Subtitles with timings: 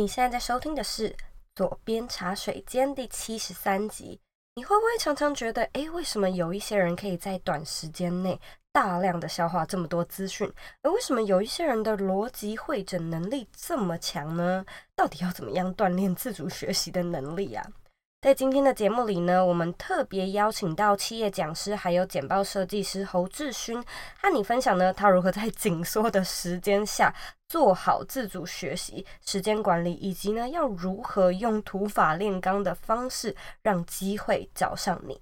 [0.00, 1.10] 你现在在收听的是
[1.54, 4.18] 《左边茶水间》第七十三集。
[4.54, 8.40] 你会不会常常觉得，诶，为什么有一些人可以在短时间内
[8.72, 10.50] 大量的消化这么多资讯，
[10.80, 14.64] 而为什么有一些人的逻辑会诊能力这么强呢？
[14.96, 17.62] 到底要怎么样锻炼自主学习的能力啊？
[18.20, 23.82] 在今天的节目里呢，我们特别邀请到企业讲师，还有简报设计师侯志勋，
[24.20, 27.14] 和你分享呢，他如何在紧缩的时间下
[27.48, 35.18] 做好自主学习、时间管理，以及呢，要如何用土法炼钢的方式让机会找上你。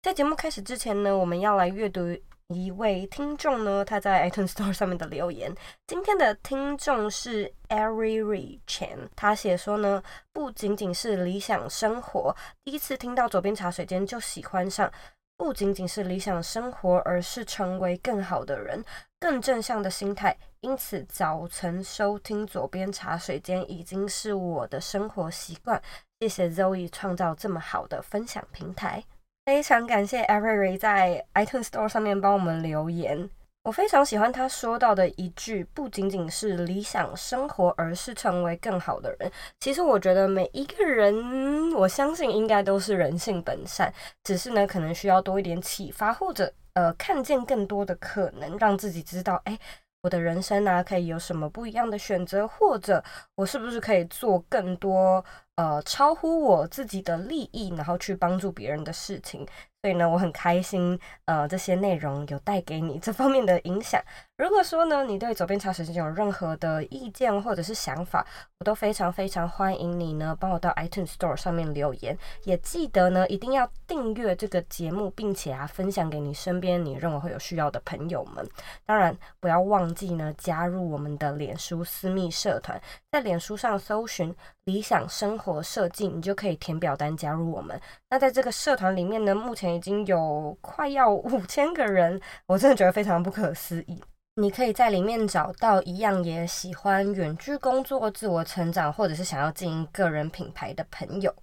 [0.00, 2.16] 在节目开始之前呢，我们要来阅读。
[2.54, 5.52] 一位听众呢，他在 iTunes Store 上面的留言。
[5.84, 10.00] 今天的听众是 Ari Chen，他写说呢，
[10.32, 14.92] 不仅仅是理想生活，第一次听到左边茶水间就喜欢上，
[15.36, 18.84] 不仅仅是理想生活，而是成为更好的人，
[19.18, 20.36] 更正向的心态。
[20.60, 25.82] 因此，早晨收听左边茶水间已经是我的生活习惯。
[26.20, 29.02] 谢谢 Zoe 创造这么好的分享平台。
[29.46, 33.30] 非常感谢 Avery 在 iTunes Store 上面帮我们留言，
[33.62, 39.30] 我非常喜欢他说到的一句，不仅仅是理想生活，而是成为更好的人。
[39.60, 49.56] 其实我觉得每一个人，我相信应该都是人性本善，只是呢，可能需要多一点启发，或者呃，看见更多的可能，让自己知道，哎，
[50.02, 53.00] 我的人生呢、啊，可以有什么不一样的选择，或者
[53.36, 55.24] 我是不是可以做更多。
[55.56, 59.46] 呃，超乎我自己的利益，然后去帮助别人的事情。
[59.80, 64.00] 所以呢，我很开心，呃，这些内容有带给你这方面的影响。
[64.38, 68.24] 如果说呢，你对佐编茶水间有任何的意见或者是想法，
[68.58, 72.16] 我都非常非常欢迎你呢，帮我到 iTunes Store 上面留言。
[72.44, 78.46] 也记得呢，一定要订阅这个节目，并且啊，分享给你身边你认为会有需要的朋友们。
[78.84, 82.78] 当然，不要忘记呢，加入我们的脸书私密社团，
[83.10, 87.80] 在脸书上搜寻“理想生活设计”，你就可以填表单加入我们。
[88.10, 93.98] 那在这个社团里面呢，目前已经有快要五千个人，我真的觉得非常不可思议。
[94.38, 101.34] 你可以在里面找到一样也喜欢远距工作、自我成长，或者是想要经营个人品牌的朋友。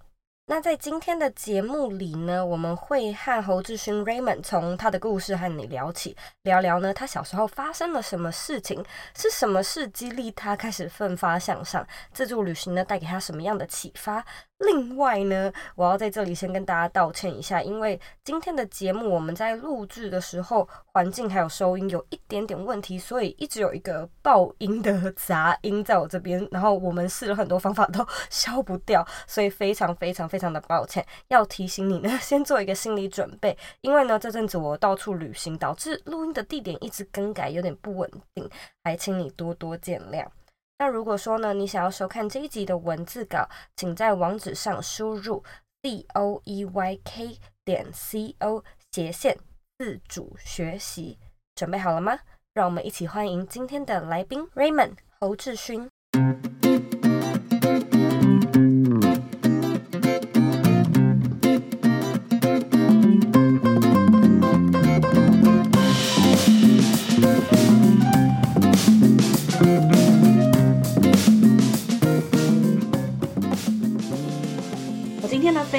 [0.46, 8.84] 那在今天的节目里呢，我们会和侯志勋 Raymond 从他的故事和你聊起，聊聊呢他小时候发生了什么事情，
[9.16, 14.24] 是什么事激励他开始奋发向上，自助旅行呢带给他什么样的启发。
[14.66, 31.04] 另外呢，我要在这里先跟大家道歉一下，因为今天的节目我们在录制的时候，环境还有收音有一点点问题，所以一直有一个爆音的杂音在我这边，然后我们试了很多方法都消不掉，所以非常非常非常的抱歉。
[31.28, 38.48] 要提醒你呢， 先做一个心理准备，因为呢这阵子我到处旅行，导致录音的地点一直更改，有点不稳定，
[38.82, 40.26] 还请你多多见谅。
[40.78, 45.44] 那如果说呢，你想要收看这一集的文字稿，请在网址上输入
[45.82, 49.38] doeyk 点 c o 斜线
[49.78, 51.18] 自主学习，
[51.54, 52.18] 准备好了吗？
[52.52, 55.88] 让我们一起欢迎今天的来宾 Raymond 侯志勋。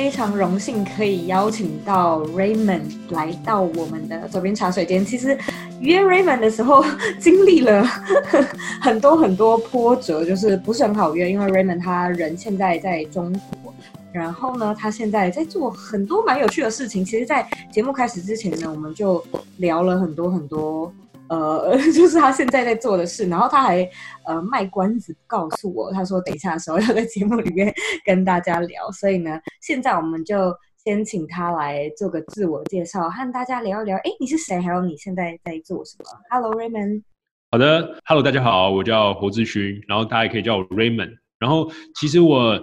[0.06, 5.04] 非常荣幸可以邀请到 Raymond 来到我们的左边茶水间。
[5.04, 5.36] 其实
[5.80, 6.86] 约 Raymond 的时候，
[7.20, 7.84] 经历了
[8.80, 11.28] 很多很多波折，就是不是很好约。
[11.32, 13.34] 因为 Raymond 他人现在在中
[13.64, 13.74] 国，
[14.12, 17.04] 然后呢，他现在在做很多蛮有趣的事情。
[17.04, 19.26] 其实，在节目开始之前呢，我们就
[19.58, 20.94] 聊了很多很多。
[21.28, 23.90] 呃， 就是他现在在做的事，然后他还
[24.26, 27.74] 呃卖关子告诉我，他说等一下的时候要在节目里面
[28.06, 30.54] 跟大家聊，所以呢，现在我们就
[30.84, 33.98] 先请他来做个自我介绍，和大家聊一聊。
[33.98, 34.60] 哎，你是谁？
[34.60, 37.04] 还有你现在在做什么？Hello Raymond。
[37.52, 41.16] 好的，Hello，大家好，我叫侯志勋，然后大家也可以叫我 Raymond。
[41.40, 42.62] 然后其实我。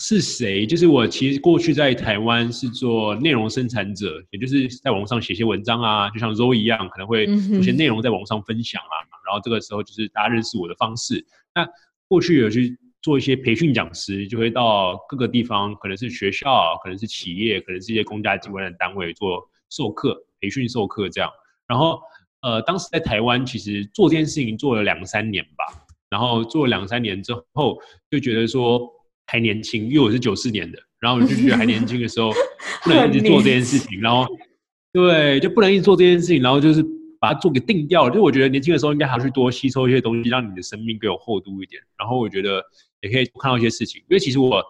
[0.00, 0.64] 是谁？
[0.64, 8.94] 就是我，其实过去在台湾是做内容生产者，也就是在网上写些文章啊，就像 Zoe 一样，可能会有些内容在网上分享啊。
[9.28, 11.22] 然后这个时候就是大家认识我的方式。
[11.54, 11.68] 那
[12.08, 21.30] 过去有去做一些培训讲师，就会到各个地方，可能是学校，可能是企业，可能是一些公家机关的单位做授课、培训授课这样。
[21.66, 22.00] 然后
[22.40, 25.64] 呃，当时在台湾其实做这件事情做了两三年吧。
[26.08, 27.78] 然后做了两三年之后，
[28.10, 28.94] 就觉得说。
[29.30, 32.32] 还年轻，因为我是九四年的，然后我就觉得还年轻的时候
[32.82, 34.26] 不能一直做这件事情，然后
[34.90, 36.82] 对，就不能一直做这件事情，然后就是
[37.20, 38.14] 把它做给定掉了。
[38.14, 41.82] 就我觉得年轻的时候应该还要去多吸收一些东西，让你的生命更有厚度一点。
[41.98, 42.62] 然后我觉得
[43.00, 44.00] 也可以看到一些事情。
[44.08, 44.62] 因为其实我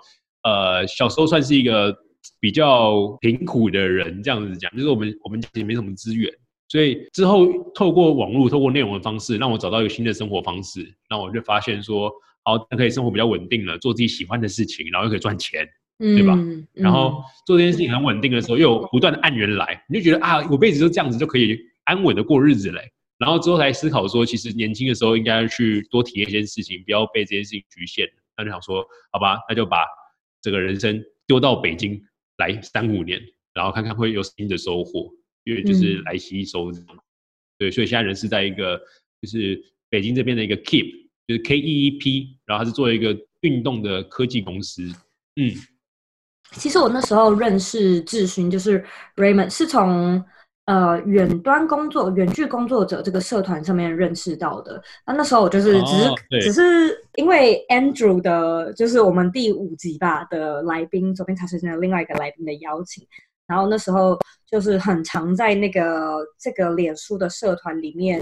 [0.42, 1.96] 呃小时候算是一个
[2.40, 6.32] 比较贫苦的人，这样子讲，就是我们我们其实没什么资源，
[6.68, 12.10] 所以之后透过网络、透过内容的方式，让我找到一个新的生活方式，那我就发现说，
[12.44, 15.66] 好，可以生活比较稳定了，做自己喜欢的事情，然后又可以赚钱，
[15.98, 16.38] 对吧？
[16.74, 21.58] 然后做这件事情很稳定的时候，又有不断的按源来，你就觉得啊，我辈子就这样子就可以
[21.88, 22.92] 安稳的过日子嘞。
[23.18, 28.08] 然后之后才思考说，其实年轻的时候应该去多体验一些事情，不要被这件事情局限。
[28.36, 29.84] 那就想说，好吧，那就把
[30.40, 32.00] 这个人生丢到北京
[32.36, 33.20] 来三五年，
[33.52, 35.10] 然后看看会有新的收获，
[35.42, 36.70] 因为就是来吸收。
[36.70, 36.86] 嗯、
[37.58, 38.80] 对，所以现在人是在一个
[39.20, 44.84] 就是北京这边的一个 Keep，就是 K E E P，然后他是做一个运动的科技公司。
[45.34, 45.52] 嗯，
[46.52, 48.86] 其实我那时候认识志勋，就是
[49.16, 50.24] Raymond，是从。
[50.68, 54.78] 呃，远端工作、远距工作者这个社团上面认识到的。
[55.06, 56.62] 那那时候我就是只是、哦、只是
[57.14, 63.02] 因为 Andrew 的，就是我们第五集吧的来宾，左边茶水间的另外一个来宾的邀请，
[63.46, 68.20] 然后那时候就是很常在那个这个脸书的社团里面。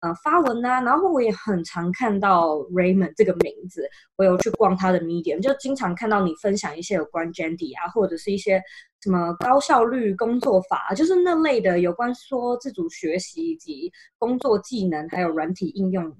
[0.00, 8.62] 呃，发文啊，然后我也很常看到 Raymond 这个名字，我有去逛他的 Medium，就经常看到你分享一些有关 Jandy 啊，或者是一些
[9.04, 16.10] 什么高效率工作法，就是那类的有关说自主学习以及工作技能，还有软体应用，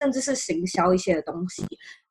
[0.00, 1.64] 甚至是行销一些的东西。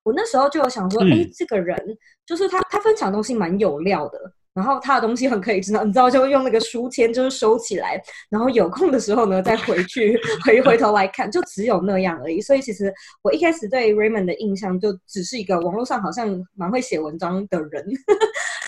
[0.04, 4.20] 我那时候就有想说，哎、嗯，这个人就是他，他分享的东西蛮有料的。
[4.54, 12.42] 然后他的东西很可以知道，你知道，就用那个书签就是收起来，然后有空的时候呢再回去回回头来看，就只有那样而已。
[12.42, 12.92] 所以其实
[13.22, 17.86] 我一开始对 Raymond 的印象就只是一个网络上好像蛮会写文章的人。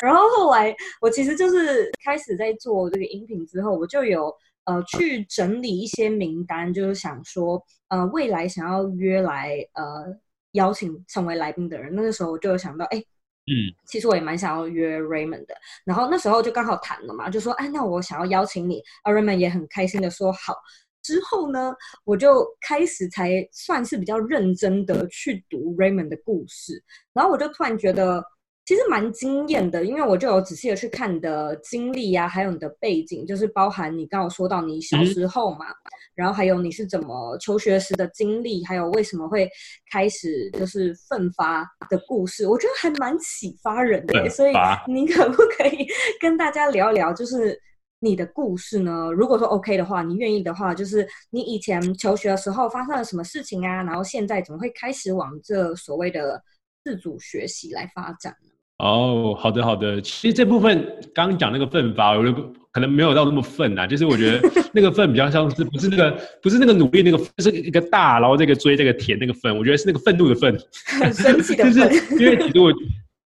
[0.02, 4.34] 然后后来我其实就是开始在做这个音频之后，我就有
[4.66, 10.06] 呃去整理一些名单，就是想说呃未来想要约来呃
[10.54, 13.04] 邀请成为来宾的人，那个时候我就有想到哎。
[13.52, 20.54] 嗯，其实我也蛮想要约 Raymond 的，然后那时候就刚好谈了嘛，就说，哎，那我想要邀请你，而 Raymond 也很开心的说好。
[21.02, 21.74] 之后呢，
[22.04, 28.24] 我就开始才算是比较认真的去读 Raymond 的故事，然后我就突然觉得。
[28.70, 39.50] 其实蛮惊艳的，因为我就有仔细的去看你的经历呀、啊，还有你的背景，就是包含你刚刚说到你小时候嘛，嗯、然后还有你是怎么求学时的经历，还有为什么会
[39.92, 44.30] 开始就是奋发的故事，我觉得还蛮启发人的。
[44.30, 44.54] 所以
[44.86, 45.88] 你可不可以
[46.22, 47.60] 跟大家聊一聊，就是
[48.00, 49.10] 你的故事呢？
[49.12, 53.82] 如果说 OK 的话，你愿意的话，就是你以前求学的时候发生了什么事情啊？
[53.82, 56.40] 然后现在怎么会开始往这所谓的
[56.84, 58.32] 自主学习来发展？
[58.80, 60.82] 哦，好的好的，其实这部分
[61.14, 62.32] 刚刚讲那个奋发，我就
[62.72, 70.58] 可能没有到那么奋啊，就是我觉得 那个奋比较像是不是那个不是那个努力那个，就是一个大，然后这个追这个甜那个奋，我觉得是那个愤怒的愤，
[71.02, 71.74] 很生气的愤。
[71.74, 72.72] 就是因为其实我，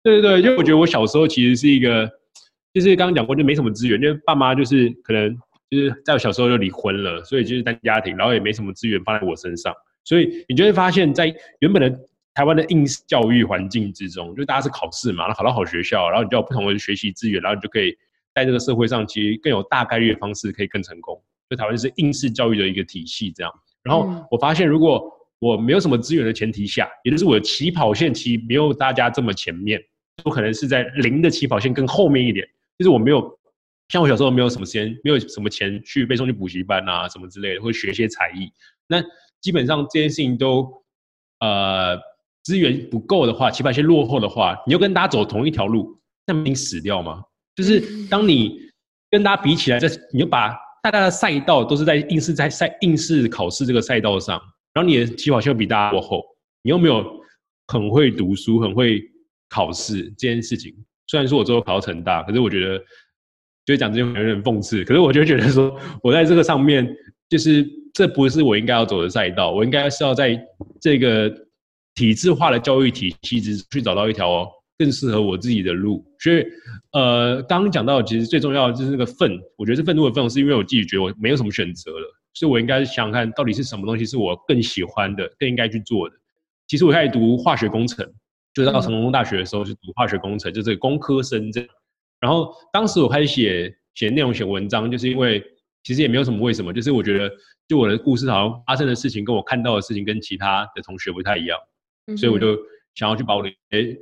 [0.02, 2.10] 对对对，因为我觉得我小时候其实是一个，
[2.72, 5.36] 就是刚刚讲过就没什么资源，因为爸妈就是可能
[5.70, 11.26] 就是在我小时候就离婚了，所以就是单家庭，然后也没什么资源放在我身上，所以你就会发现在
[11.58, 11.98] 原本的。
[12.34, 17.94] 台湾的应试教育环境之中，就大家是考试嘛，然后考到好学校，然后你就有不同的学习资源，然后你就可以
[18.34, 21.22] 在这个社会上，其实更有大概率的方式可以更成功。
[21.50, 23.52] 就台湾是应试教育的一个体系这样。
[23.82, 29.78] 然后我发现，如果我没有什么资源的前提下，也就是我的起跑线其实没有大家这么前面，
[30.24, 32.48] 我可能是在零的起跑线更后面一点。
[32.78, 33.38] 就是我没有
[33.90, 38.50] 像我小时候没有什么时间，没有什么钱去被送去补习班啊什么之类的，或者学一些才艺。
[38.86, 39.02] 那
[39.42, 40.82] 基本上这件事情都
[41.40, 42.00] 呃。
[42.42, 45.96] 资源不够的话，起跑线落后的话，你又跟大家走同一条路，
[46.26, 47.22] 那不死掉吗？
[47.54, 48.58] 就是当你
[49.10, 54.40] 跟大家比起来，这你就把大家的赛道都是在应试在赛应试考试这个赛道上，
[54.74, 56.22] 然后你的起跑线比大家落后，
[56.62, 57.04] 你又没有
[57.68, 59.00] 很会读书、很会
[59.48, 60.74] 考试这件事情。
[61.06, 62.82] 虽然说我最后考到成大，可是我觉得，
[63.64, 64.82] 就讲这些有点讽刺。
[64.84, 66.88] 可是我就觉得说， 我在这个上面，
[67.28, 70.36] 就是这不是我应该要走的赛道，我应该是要在
[70.80, 71.32] 这个。
[71.94, 76.04] 体制化的教育体系，之去找到一条更适合我自己的路。
[76.18, 76.44] 所以，
[76.92, 79.38] 呃，刚刚讲到，其实最重要的就是那个愤。
[79.56, 86.16] 我觉得这愤怒的愤，是因为我自己觉得我没有什么选择了，所以我应该想想看到底是什么东西是我更喜欢的，更应该去做的。
[86.68, 88.06] 其实我开始读化学工程，
[88.54, 91.68] 就是到成功大学的时候去读化学工程，就是工科生这样。
[92.20, 95.42] 然后当时我开始写写内容、写文章，就是因为
[95.82, 97.30] 其实也没有什么为什么，就是我觉得
[97.68, 101.58] 就我的故事好像发生的事情，跟我看到的事情跟其他的同学不太一样。
[102.16, 102.58] 所以我就
[102.94, 103.50] 想要去把我的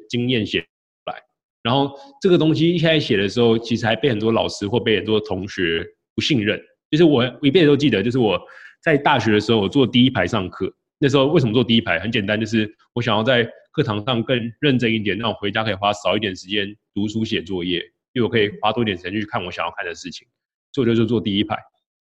[0.08, 0.66] 经验写出
[1.06, 1.22] 来，
[1.62, 6.60] 然后这个东西一开始写的时候，其实还被很多老师或被很多同学不信任。
[6.90, 8.40] 就是我一辈子都记得，就是我
[8.82, 10.72] 在大学的时候，我坐第一排上课。
[10.98, 12.00] 那时候为什么坐第一排？
[12.00, 17.78] 很简单，就是我想要在课堂上更认真一点，让我回家可以花少一点时间读书写作业，
[18.12, 20.26] 因为我可以花多点时间去看我想要看的事情。
[20.72, 21.56] 所以我就坐第一排。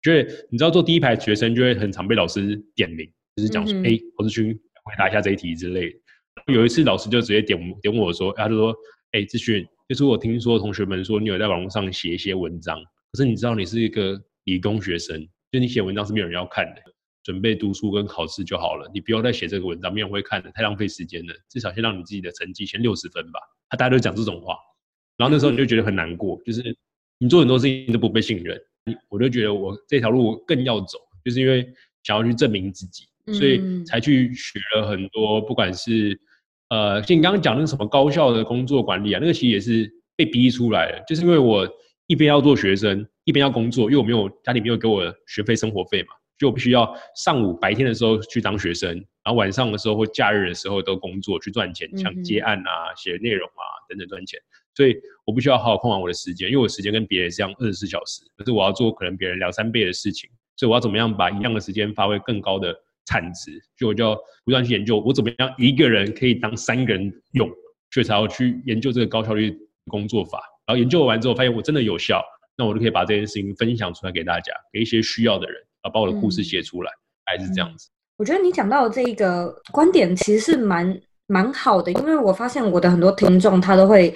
[0.02, 5.98] 就是你知道坐第一排学生就会很常被老师点名，就是讲说，哎、嗯，侯志勋回答一下这一题之类的。
[6.52, 8.74] 有一次老师就直接点点我说，他就说，
[9.12, 12.78] 哎，志勋，就是我听说同学们说你有在网络上写一些文章，
[13.12, 16.82] 可是你知道你是一个理工学生，就你写文章是没有人要看的，
[17.22, 21.34] 准备读书跟考试就好了，你不要再写这个文章，没有人会看的，太浪费时间了。
[21.48, 23.40] 至少先让你自己的成绩先六十分吧。
[23.70, 24.56] 他大家都讲这种话，
[25.16, 26.76] 然后那时候你就觉得很难过，就是
[27.18, 28.60] 你做很多事情你都不被信任。
[29.08, 31.66] 我就觉得我这条路更要走，就是因为
[32.02, 36.18] 想要去证明自己，所以才去学了很多，不管是
[36.68, 41.68] 呃，就你刚刚讲那个什么高效的工作管理啊，那个其实也是被逼出来的，就是因为我
[42.06, 48.90] 一边要做学生，一边要工作，因为我没有家里没有给我学费生活费嘛，就我必须要上午白天的时候去当学生，
[49.24, 54.38] 然后晚上的时候或假日的时候都工作去赚钱，像接案啊、写内容啊等等赚钱。
[54.76, 62.74] 所以我不需要好好控管我的时间，因为我时间跟别人是一样二十四小时，可是我要做可能别人两三倍的事情，所以我要怎么样把一样的时间发挥更高的
[63.06, 63.52] 产值？
[63.78, 67.48] 所以我就要不断去研究，我怎么样一个人可以当三个人用，
[67.90, 69.56] 所以才要去研究这个高效率
[69.86, 70.40] 工作法。
[70.66, 72.22] 然后研究完之后，发现我真的有效，
[72.56, 76.90] 那我就可以把这件事情分享出来给大家，给一些需要的人，啊把我的故事写出来，
[77.24, 77.88] 还是这样子。
[78.16, 84.14] 我觉得你讲到的这一个观点其实是蛮蛮好的，因为我发现我的很多听众他都会。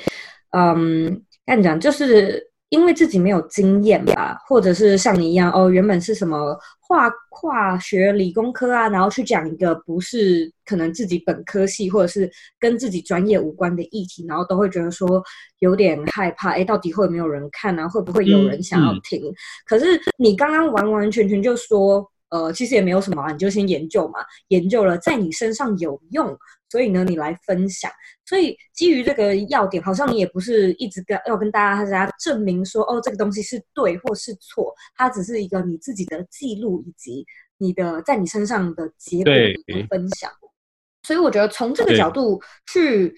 [0.53, 15.23] 嗯，跟你讲，就是因为自己没有经验吧，或者是像你一样哦，原本是什么化化学理工科啊，然后去讲一个不是可能自己本科系或者是跟自己专业无关的议题，然后都会觉得说
[15.61, 17.89] 有点害怕，哎，到底会没有人看啊？
[17.89, 19.19] 会不会有人想要听？
[19.23, 19.35] 嗯嗯、
[19.65, 26.37] 可是你刚刚完完全全就说，呃，其实也没有什么啊，你就先研究嘛，研究了在你身上有用。
[26.71, 27.91] 所以呢，你来分享。
[28.27, 37.25] 所以基于这个要点，好像你也不是一直跟要跟大家大家证明说，哦，这个东西是对或是错，它只是一个你自己的记录以及
[37.57, 40.31] 你的在你身上的结果的分享。
[41.05, 42.39] 所以我觉得从这个角度
[42.71, 43.15] 去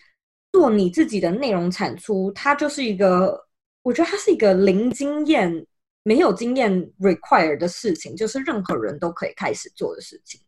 [0.53, 3.37] 做你自己的内容产出，它就是一个，
[3.83, 5.67] 我觉得它是一个零经验、
[6.03, 10.41] 没有经验 require 的事情，就是任何人都可以开始做的事情。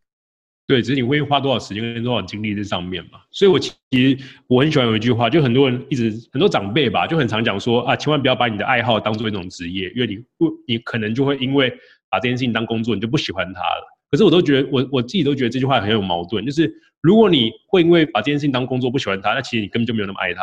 [0.66, 3.20] 对，只是你会花多少时间跟多少精力在上面嘛。
[3.30, 4.16] 所以，我其实
[4.46, 11.70] 我很喜欢有一句话，就很多人一直很多长辈吧，就很常讲说啊，千万不要把你的爱好当做一种职业，因为你不，你可能就会因为
[12.08, 13.98] 把这件事情当工作，你就不喜欢它了。
[14.10, 20.42] 可是，我都觉得我我自己都觉得这句话很有矛盾，就是如果你会因为把这件事情当工作不喜欢它，那其实你根本就没有那么爱它。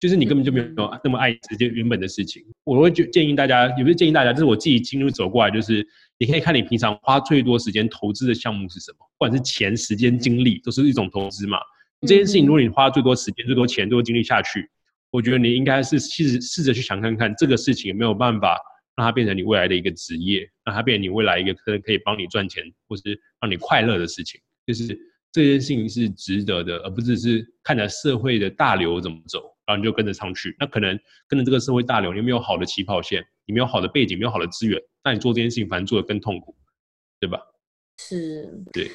[0.00, 0.66] 就是你根本就没有
[1.02, 2.42] 那么爱直接原本的事情。
[2.64, 5.86] 我会就建议大家，也不是建议大家，就是我自己经历走过来，就是
[6.18, 11.58] 你可以看你平常花最多时间投资的项目是什么，不管是钱、时间、精力，都是一种投资嘛。
[12.02, 14.70] 这件事情，如果你花最多时间、最多钱、最多精力下去，
[15.10, 18.56] 我觉得你应该是试试着去想看看，这个事情有没有办法
[18.94, 24.40] 让它变成你未来的一个职业，让它变成你未来一个可能可以帮你赚钱，或是让你快乐的事情。
[24.64, 24.96] 就是
[25.32, 29.42] 这件事情是值得的，而不只是看着社会的大流怎么走。
[29.68, 30.98] 然后你就跟着上去，那可能
[31.28, 36.56] 跟着这个社会大流，你没有好的起跑线，你没有好的背景，没有好的资源，那你做这件事情反而做得更痛苦，
[37.20, 37.38] 对吧？
[37.98, 38.90] 是，对。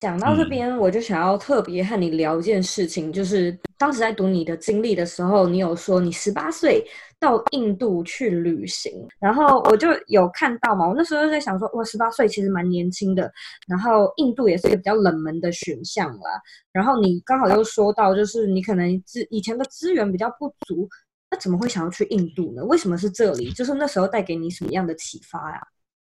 [0.00, 6.84] 讲到这边，我就想要特别和你聊一件事情，嗯、就是当时在读你的经历的时候，你有说你十八岁
[7.18, 13.28] 到印度去旅行，然后我就有看到嘛，我那时候就在想说，哇，十八岁其实蛮年轻的，
[13.66, 16.40] 然后印度也是一个比较冷门的选项啦。
[16.72, 20.88] 然后你刚好又说到，就是你可能资以前的资源比较不足，
[21.28, 22.64] 那怎么会想要去印度呢？
[22.64, 23.50] 为什么是这里？
[23.50, 25.60] 就是那时候带给你什么样的启发呀？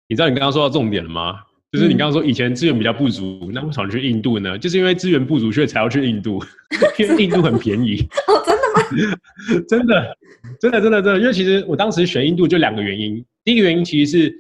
[0.07, 1.41] 你知道你刚刚说到重点了吗？
[1.73, 4.59] 就是你刚刚说以前资源比较不足，那为什么去印度呢？
[4.59, 6.43] 就是因为资源不足，所以才要去印度，
[6.99, 8.05] 因为印度很便宜。
[8.27, 8.83] 哦，真的吗？
[9.69, 10.17] 真的，
[10.61, 11.21] 真的，真的，真的。
[11.21, 14.35] 因为其实我当时选印度就两个原因，第一个原因其实是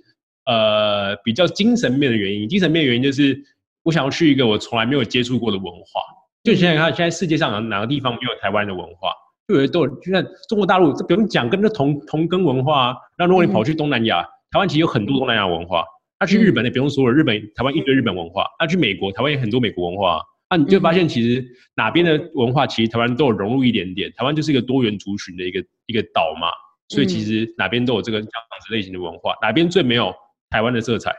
[0.46, 3.40] 呃比较精神面的原因，精神面的原因就是
[3.84, 6.00] 我想要去一个我从来没有接触过的文化。
[6.42, 9.12] 就想想看，现在世界上哪哪个地方没有台湾的文化？
[9.46, 12.96] 就有都就像中国大陆，这不用讲，跟着同同根文化啊。
[13.16, 15.84] 那如果你跑去东南亚，台湾其实有很多东南亚文化。
[16.20, 18.44] 他去日本，也不用说了，日本台湾一堆日本文化。
[18.58, 20.22] 他去美国，台湾也很多美国文化。
[20.50, 24.12] 那你就发现，其实哪边的文化，其实台湾都有融入一点点。
[24.16, 26.48] 台湾就是一个多元族群的一个一个岛嘛，
[26.90, 29.34] 所以其实哪边都有这个这样子类型的文化。
[29.40, 30.14] 哪边最没有
[30.50, 31.10] 台湾的色彩？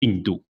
[0.00, 0.42] 印度，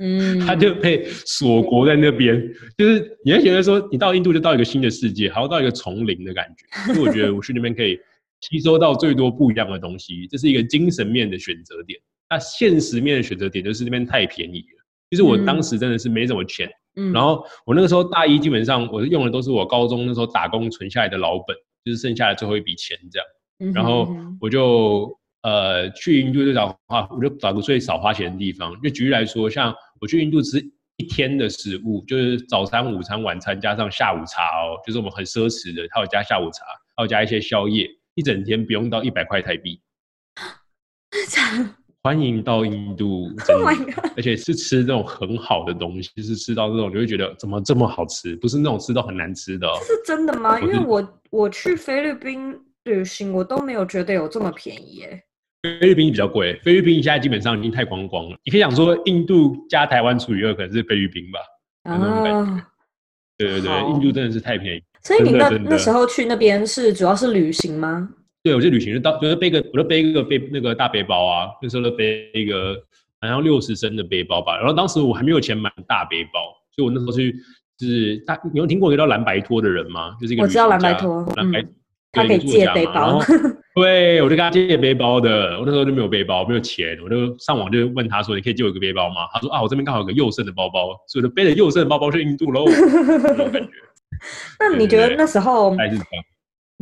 [0.00, 2.42] 嗯， 他就被锁国在那边，
[2.76, 6.92] 就是你会觉得说，你到印度就到一个新的世界，好像到一个丛林的感觉。
[6.92, 7.98] 所以我觉得我去那边可以
[8.40, 11.98] 吸收到最多不一样的东西，这是一个精神面的选择点。
[12.32, 23.28] 那现实面的选择点就是那边太便宜了，就是我当时真的是没什么钱，嗯，然后我那个时候大一，基本上我用的都是我高中那时候打工存下来的老本，就是剩下的最后一笔钱这样。
[23.58, 24.08] 嗯、然后
[24.40, 28.80] 我就呃去印度就找啊，我就找个最少花钱的地方。
[28.80, 30.58] 就举例来说，像我去印度吃
[30.96, 36.64] 一天的食物，就是早餐、午餐、晚餐加上下午茶哦，就是我们很奢侈的，还有加下午茶，
[36.96, 39.78] 还有加一些宵夜，一整天不用到一百块台币。
[42.04, 43.68] 欢迎到印度，oh、
[44.16, 49.78] 而且是吃这种很好的东西，是吃到这种你会觉得怎么这么好吃，不是那种吃到很难吃的、哦。
[49.84, 50.58] 是真的吗？
[50.60, 55.22] 因为我我去菲律宾旅行，我都没有觉得有这么便宜耶。
[55.62, 58.36] 菲律宾比较贵，菲律宾现在基本上已经太光光了。
[58.44, 61.38] 你可以想说，印度加台湾除以二，可能是菲律宾吧？
[61.84, 62.48] 啊、oh，
[63.38, 64.82] 对对对，印度真的是太便宜。
[65.04, 68.08] 所以你那那时候去那边是主要是旅行吗？
[68.42, 72.74] 对，我就旅行就到，就是背个，我就背一个背那个大背包啊，那时候就背一个
[73.20, 74.56] 好像六十升的背包吧。
[74.58, 76.40] 然后当时我还没有钱买大背包，
[76.74, 77.32] 所以我那时候去
[77.78, 80.16] 就是大，你有听过一个叫蓝白托的人吗？
[80.20, 81.74] 就是一个我知道蓝白托，蓝白、嗯，
[82.10, 83.20] 他可以借背包。
[83.74, 85.58] 对，我就跟他借背包的。
[85.58, 92.66] 我那时候就没有背包，没有钱，我就上网就问他说：“你可以借我一个背包吗？”他说：“啊，我这边刚好有个右胜的包包，所以我就背着右胜的包包去印度喽。
[92.68, 93.70] ”那种感觉。
[94.60, 96.24] 那你觉得那时候还是这样？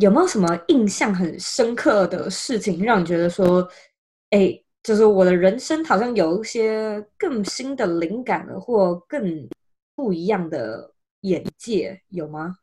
[0.00, 3.68] 有没有什么印象很深刻的事情，让你觉得说，
[4.30, 9.48] 哎、就是我的人生好像有一些更新的灵感了，或更
[9.94, 10.92] 不一样的
[11.22, 12.56] 眼界，有吗？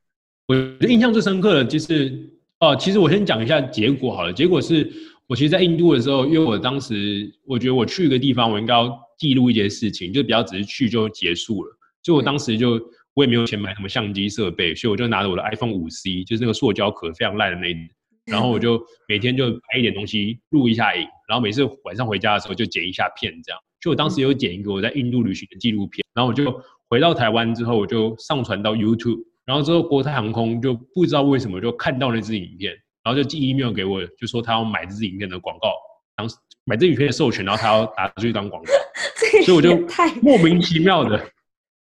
[0.48, 2.30] 我的印象最深刻的，就是
[2.60, 4.34] 哦，其实我先讲一下结果好了。
[4.34, 4.92] 结果是
[5.28, 12.80] 我其实，在印度的时候，因为我当时我觉得我去一个地方，我应该要记录一些事情，就比较只是去就结束了，所以我当时就。
[13.18, 17.90] 嗯我也没有钱买什么相机设备，所以我就拿着我的 iPhone 五 C，就是那个塑胶壳非常烂的那一种，
[18.26, 23.60] 然后我就每天就拍一点东西，录一下影，然后每次晚上回家的时候就剪一下片，这样。
[23.82, 32.72] 就我当时有剪一个我在印度旅行的纪录片，然后我就回到台湾之后，我就上传到 YouTube，然后之后国泰航空就不知道为什么就看到那支影片，
[33.04, 35.74] 然后就寄 email 给我，就说他要买这支影片的广告，
[36.16, 38.72] 当时买这影片的授权，然后他要拿出去当广告，
[39.44, 39.76] 所以我就
[40.22, 41.20] 莫名其妙的。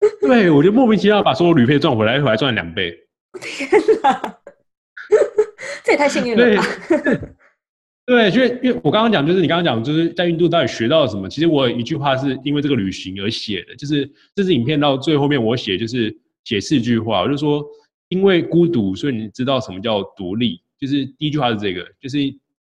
[0.21, 2.91] 对，我就莫名其妙把所有旅费赚回来，回来赚两倍。
[3.39, 3.69] 天
[4.01, 4.37] 哪，
[5.85, 6.67] 这也太幸运了吧！
[8.03, 11.29] 对，因为因为我刚刚讲，就是你刚刚讲，就是在印度到底学到了什么？
[11.29, 17.63] 其实我有一句话是因为这个旅行而写的，就是这支影片到最后面我写就是写四句话，我就说
[18.09, 20.59] 因为孤独，所以你知道什么叫独立。
[20.79, 22.17] 就是第一句话是这个，就是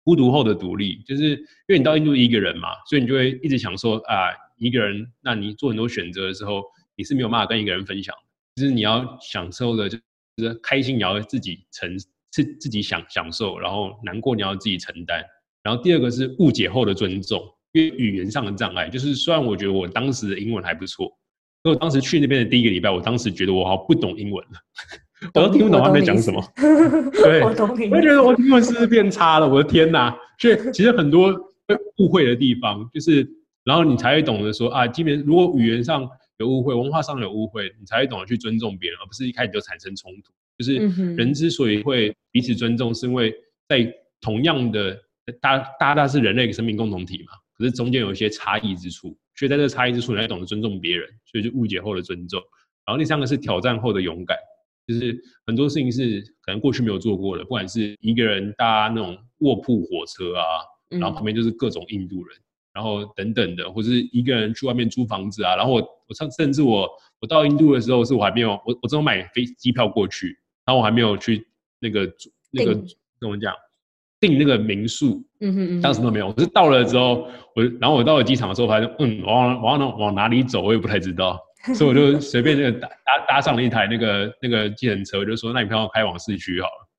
[0.03, 6.61] 孤独后的独立，就是因为你到印度一个人嘛，所以你就会一直想说啊，一个人，那你做很多选择的时候。
[6.97, 9.97] 你是没有办法跟一个人分享的，就是你要享受的，就
[10.38, 11.97] 是开心你要自己承，
[12.31, 15.23] 自自己享享受，然后难过你要自己承担。
[15.63, 17.41] 然后第二个是误解后的尊重，
[17.73, 21.08] 因为语言上的障碍，就是虽然我觉得我当时的英文还不错，
[21.63, 24.60] 所以我当时去那边的第一个礼拜，我当时觉得我好像不懂英文了，
[25.34, 26.41] 我都听不懂他们在讲什么。
[27.12, 27.89] 对，我懂你。
[27.93, 29.49] 我觉得我英文是不是变差了？
[29.49, 30.15] 我的天哪！
[30.39, 31.34] 所以其实很多
[31.97, 33.27] 误会的地方，就是
[33.63, 36.10] 然后你才会懂得说啊，基本如果语言上。
[36.37, 40.33] 有误会，文化上有误会，你才会懂得去尊重别人，而不是一开始就产生冲突。
[40.57, 40.75] 就是
[41.15, 43.33] 人之所以会彼此尊重，是因为
[43.67, 44.97] 在同样的
[45.41, 52.41] 大大大是人类生命共同体嘛，可是中间有一些差异之处，所以在这个差异之处，你才懂得尊重别人，所以就误解后的尊重。
[52.85, 54.37] 然后第三个是挑战后的勇敢，
[54.87, 60.43] 就是很多事情是可能过去没有做过的，不管是一个人搭那种卧铺火车啊，
[60.89, 62.37] 然后旁边就是各种印度人。
[62.75, 65.55] 然后等等的，或者是一个人去外面租房子啊。
[65.55, 66.88] 然后我我上甚至我
[67.21, 71.47] 我到印度的时候，是我还没有我我只有买飞机票过去，然后我还没有去
[71.79, 72.05] 那个
[72.51, 72.75] 那个
[73.19, 73.53] 怎么讲
[74.19, 76.27] 订那个民宿，嗯哼嗯，当时都没有。
[76.35, 81.39] 我是到了之后，我然后我到了机场的时候，发现嗯，往往往往哪里走，我也不太知道，
[81.73, 86.89] 所以我就随便那个搭搭搭上了一台那个那个计程车，我就说那你帮我开往市区好了，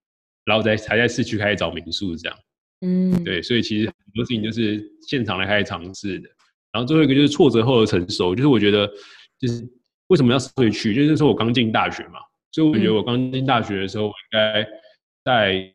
[0.47, 2.39] 然后在才在市区开始找民宿这样。
[2.83, 6.29] 嗯，对，所以其实很多事情就是现场来开始尝试的。
[6.73, 8.87] 然后最后一个就是挫折后的成熟，就是我觉得，
[9.39, 9.67] 就是
[10.09, 12.19] 为什么要回去，就是说我刚进大学嘛，
[12.53, 14.67] 所以我觉得我刚进大学的时候，我应该
[15.25, 15.75] 在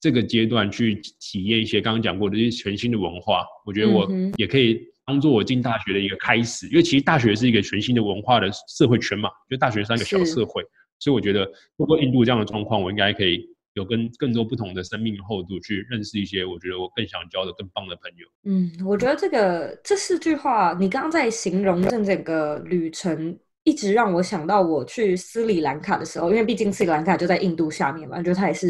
[0.00, 3.44] 这个阶段去体验一些刚刚讲过的一些全新的文化。
[3.66, 10.62] 我觉得我也可以当做我进大学的一个开始，因为其实大学是一个全新的文化的社会圈嘛，就大学是一个小社会，
[11.00, 13.44] 所以我觉得如果印度这样的状况，我应该可以。
[13.78, 18.26] 有跟更多不同的生命厚度去认识一些，我觉得我更想交的更棒的朋友。
[18.42, 28.66] 嗯，我觉得这个这四句话，你刚刚在形容这整个旅程，一直让我想到我去斯里兰卡的时候，因为毕竟斯里兰卡就在印度下面嘛，我觉得它也是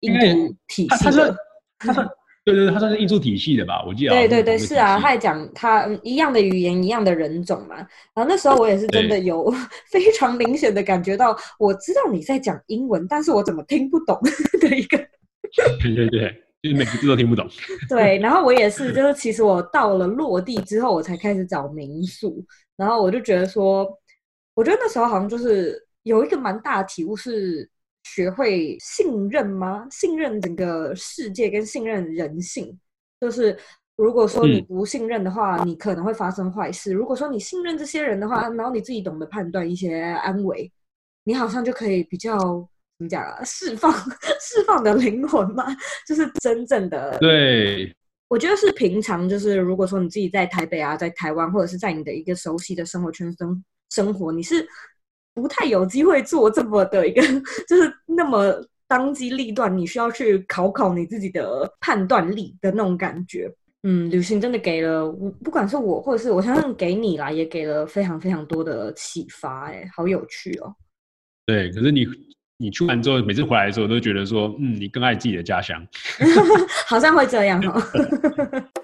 [0.00, 1.10] 印度体系的。
[1.10, 1.34] 它是
[1.78, 2.00] 它是
[2.46, 3.84] 对对对，他算是艺术体系的吧？
[3.84, 4.12] 我记得。
[4.12, 7.74] 对对对，是啊，他还讲他一样的语言，一样的人种嘛。
[7.74, 9.52] 然后那时候我也是真的有
[9.90, 14.16] 非常明显的感觉到，我知道你在讲英文，但是我怎么听不懂
[14.62, 14.96] 的一个。
[15.82, 16.32] 对对对，
[16.62, 17.44] 就是每个字都听不懂。
[17.88, 22.44] 对，然后我也是，就是其实我到了落地之后，我才开始找民宿，
[22.76, 23.88] 然后我就觉得说，
[24.54, 27.68] 我觉得那时候好像就是有一个蛮大的体悟是。
[28.14, 29.86] 学会信任吗？
[29.90, 32.78] 信任整个世界跟信任人性，
[33.20, 33.58] 就是
[33.96, 40.70] 如果说你不信任的话，嗯、你可能会发生坏事；如果说你信任这些人的话，然后你自己懂得判断一些安危，
[41.24, 42.38] 你好像就可以比较
[42.96, 43.42] 怎么讲啊？
[43.44, 43.92] 释放
[44.40, 45.66] 释放的灵魂嘛，
[46.06, 47.18] 就是真正的。
[47.18, 47.94] 对，
[48.28, 54.66] 我觉得是平常，就是如果说你自己在台北啊，在台湾，或者是在你的一个熟悉的生活圈生生活，你是。
[55.36, 57.20] 不太有机会做这么的一个，
[57.68, 63.48] 就是那么当机立断，你需要去考考你自己的判断力的那种感觉。
[63.82, 69.66] 嗯，旅行真的给了我，不管是我或者是我相信给你啦，也给了非常非常多的启发。
[69.66, 70.74] 哎，好有趣哦。
[71.44, 72.06] 对，可是你
[72.56, 75.86] 你去完之后，每次回来的时候，都觉得说，嗯，你更爱自己的家乡。
[76.88, 77.80] 好像会这样哦。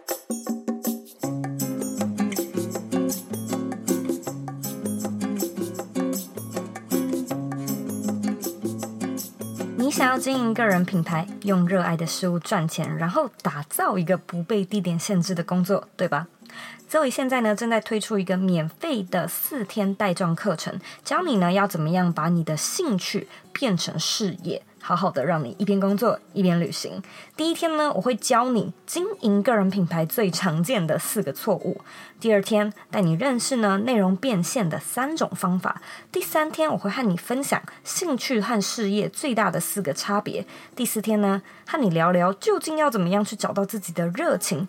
[10.12, 16.26] 要经营个人品牌，用热爱的事物赚钱，然后打造一个不被地点限制的工作，对吧
[16.86, 24.62] 所以现在呢正在推出一个免费的四天带状课程，教你呢要怎么样把你的兴趣变成事业。
[24.82, 27.00] 好好的让你一边工作一边旅行。
[27.36, 31.80] 第一天呢，我会教你经营个人品牌最常见的四个错误。
[32.20, 35.80] 第二天带你认识呢内容变现的三种方法。
[36.10, 40.44] 第三天我会和你分享兴趣和事业最大的四个差别。
[40.76, 44.68] 第四天呢，和你聊聊究竟要怎么样去找到自己的热情。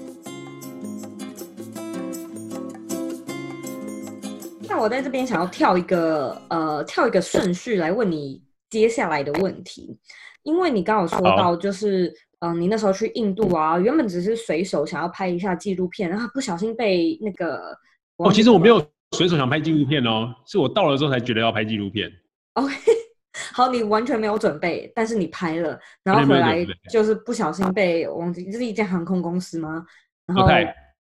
[4.71, 9.99] 那我在这边想要跳一个呃，跳一个顺序来问你接下来的问题，
[10.43, 12.07] 因为你刚刚有说到，就是
[12.39, 17.77] 嗯、呃，你那时候去印度啊，原本只是随手想要拍一下纪录片，然后不小心被那个
[18.15, 18.81] 哦，其实我没有
[19.11, 22.09] 随手想拍纪录片哦，是我到了之后才觉得要拍纪录片。
[22.53, 22.73] OK，
[23.51, 29.85] 好，你完全没有准备，但是你拍了，然后回来就是不小心被忘记，这是一间航空公司吗？
[30.25, 30.47] 然后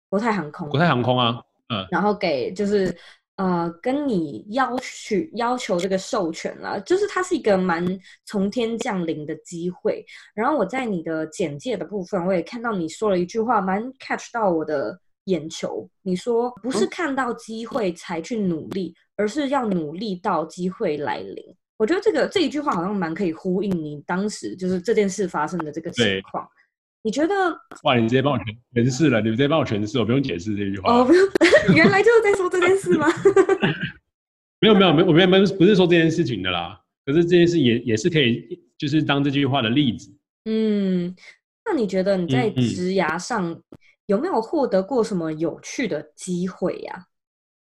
[0.09, 1.41] 国泰航空，国泰航空啊，
[1.75, 2.97] 嗯，然后给就是。
[3.37, 7.87] 呃，跟你要求要求这个授权了，就是它是一个蛮
[8.25, 10.03] 从天降临的机会。
[10.35, 15.87] 然后我在你的简介的部分，我也看到你说了一句话，蛮 catch 到我的眼球。
[16.01, 21.45] 你说不是看到机会才去努力，嗯、而是要努力到机会来临。
[21.77, 26.49] 我觉得这个这一句话好像蛮可以呼应你当时就是这件事发生的这个情况。
[27.07, 27.35] 你觉得？
[27.85, 28.39] 哇，你直接帮我
[28.75, 30.93] 诠释了，你直接帮我诠释，我不用解释这句话。
[30.93, 31.25] 哦，不用，
[31.73, 33.07] 原来就是在说这件事吗？
[34.59, 36.77] 没有没有没有，我原本不是说这件事情的啦。
[37.05, 40.13] 可是这件事也也是可以，就是当这句话的例子。
[40.47, 41.15] 嗯，
[41.65, 43.57] 那你觉得你在职涯上
[44.07, 47.07] 有没有获得过什么有趣的机会呀？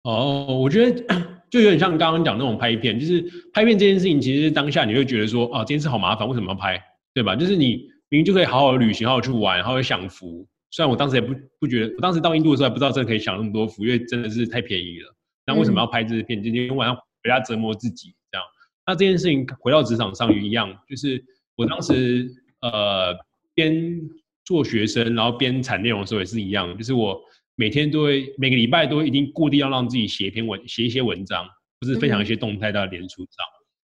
[0.04, 1.04] 哦，我觉得
[1.50, 3.20] 就有点像刚刚讲那种拍片，就是
[3.52, 6.82] 拍片这件事情，其实当下你会觉得说，啊，这件事好麻烦，为什么要拍？
[7.12, 7.36] 对吧？
[7.36, 7.90] 就是你。
[8.10, 10.46] 明明就可以好好旅行，好好去玩，好好享福。
[10.70, 15.14] 虽然我当时也不不觉得，我当时到印度的时候还不知道真的可以享那么多福，因为真的是太便宜了。
[15.46, 16.42] 那为什么要拍这支片？
[16.42, 18.46] 今天晚上回家折磨自己这样。
[18.86, 21.22] 那这件事情回到职场上也一样，就是
[21.56, 23.14] 我当时呃
[23.54, 24.00] 边
[24.44, 27.18] 做学生，然后边产内容的时候也是一样，就是我
[27.56, 31.46] 每天都会每个礼拜都会一定固定要让自己写一篇文，写一些文章，
[31.80, 33.36] 或是分享一些动态到脸书上。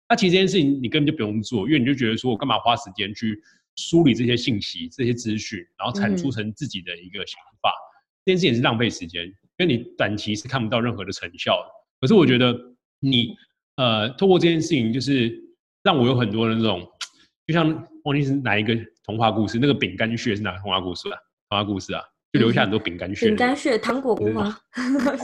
[0.08, 3.38] 那其实这件事情你根本就不用做，因为你就觉得说我干嘛花时间去。
[3.76, 7.90] 梳理这些信息、这些资讯，然后产出成自己的一个想法，嗯、
[8.26, 11.70] 这件事情是浪费时间，因为你短期是看不到任何的成效的。
[12.00, 12.56] 可是我觉得
[13.00, 13.36] 你
[13.78, 15.34] 呃，透过这件事情，就是
[15.82, 16.88] 让我有很多的那种，
[17.48, 17.68] 就像
[18.04, 21.18] 忘记是哪一个童话故事，那个饼干屑是哪个童话故事啊？
[21.50, 23.26] 童话故事啊，就留下很多饼干屑。
[23.26, 24.56] 饼干屑，糖果屋吗？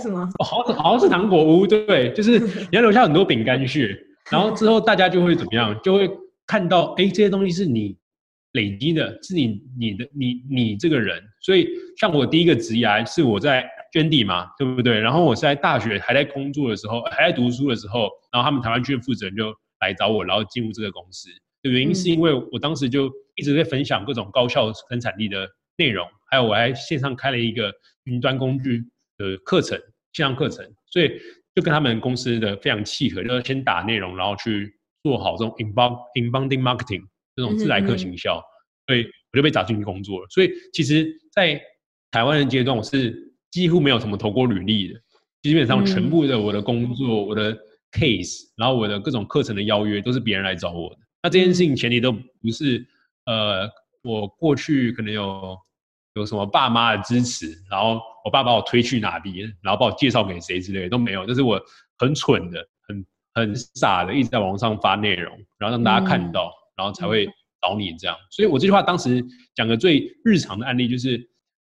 [0.02, 0.28] 什么？
[0.40, 2.40] 哦，好像好像是糖果屋，对，就是
[2.72, 3.96] 你要留下很多饼干屑，
[4.32, 5.80] 然后之后大家就会怎么样？
[5.84, 6.10] 就会
[6.48, 7.99] 看到，哎，这些东西是你。
[8.54, 15.00] 累积的是你、你的、你、你这个人，所以像我第一个职涯是我在捐地嘛，对不对？
[15.00, 21.30] 然后我在大学还在工作的时候，还在读书的时候，然后他们台湾区的负责人就来找我，然后进入这个公司。
[21.62, 27.72] 的原因是因为我当时就一直在分享各种高效生产力的内容，还有我还线上开了一个
[28.06, 28.82] 云端工具
[29.18, 29.78] 的课程，
[30.14, 31.20] 线上课程，所以
[31.54, 37.04] 就跟他们公司的非常契合，就是先打内容，然后去做好这种 inbound inbounding marketing
[37.40, 38.42] 这种自来客行销，
[38.86, 40.28] 所以我就被找进去工作了。
[40.30, 41.62] 所以其实，在
[42.12, 45.00] 台湾的阶段，我是几乎没有什么投过履历的，
[45.42, 47.58] 基本上全部的我的工作、我的
[47.92, 50.98] case，然后我的各种课程的邀约，都是别人来找我的。
[51.24, 52.86] 那这件事情前提都不是，
[53.26, 53.70] 呃，
[54.04, 55.58] 我过去可能有
[56.16, 61.62] 有什么爸妈的支持，然后我爸把我推去哪边，然后把我介绍给谁之类的都没有，就是我
[61.98, 67.28] 很蠢的、很很傻的，一直在网上发内容，然后让大家看到，然后才会
[67.62, 68.16] 找你这样。
[68.32, 69.22] 所以我这句话当时
[69.54, 71.18] 讲的最日常的案例就是，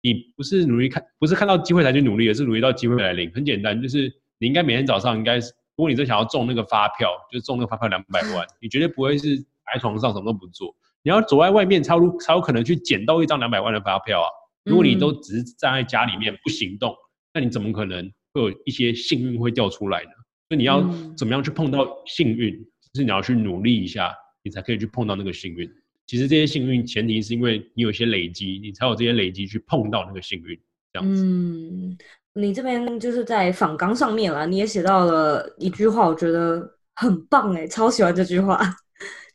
[0.03, 3.31] 你不是努力看，不是看到机会才去努力，而是努力到机会来临。
[3.31, 5.53] 很简单，就是你应该每天早上应该是。
[5.77, 10.73] 如果你真想要中那个发票，就中那个发票两百万，你绝对不会是躺在床上什么都不做，
[11.03, 14.29] 你要走在外面才有才有可能去捡到一张两百万的发票啊！
[14.65, 16.95] 如果你都只是站在家里面不行动，
[17.33, 20.11] 那你怎么可能会有一些幸运会掉出来呢？
[20.49, 20.81] 所以你要
[21.17, 25.69] 怎么样去碰到幸运，就是你要去努力一下，你才可以去碰到那个幸运。
[26.07, 30.57] 其实这些幸运前提是因为你有一些累积，你才有这些累积去碰到那个幸运，
[30.93, 31.25] 这样子。
[31.25, 31.99] 嗯
[32.37, 38.61] 你这边就是在访纲上面啦，你也写到了一句话，我觉得很棒哎，超喜欢这句话，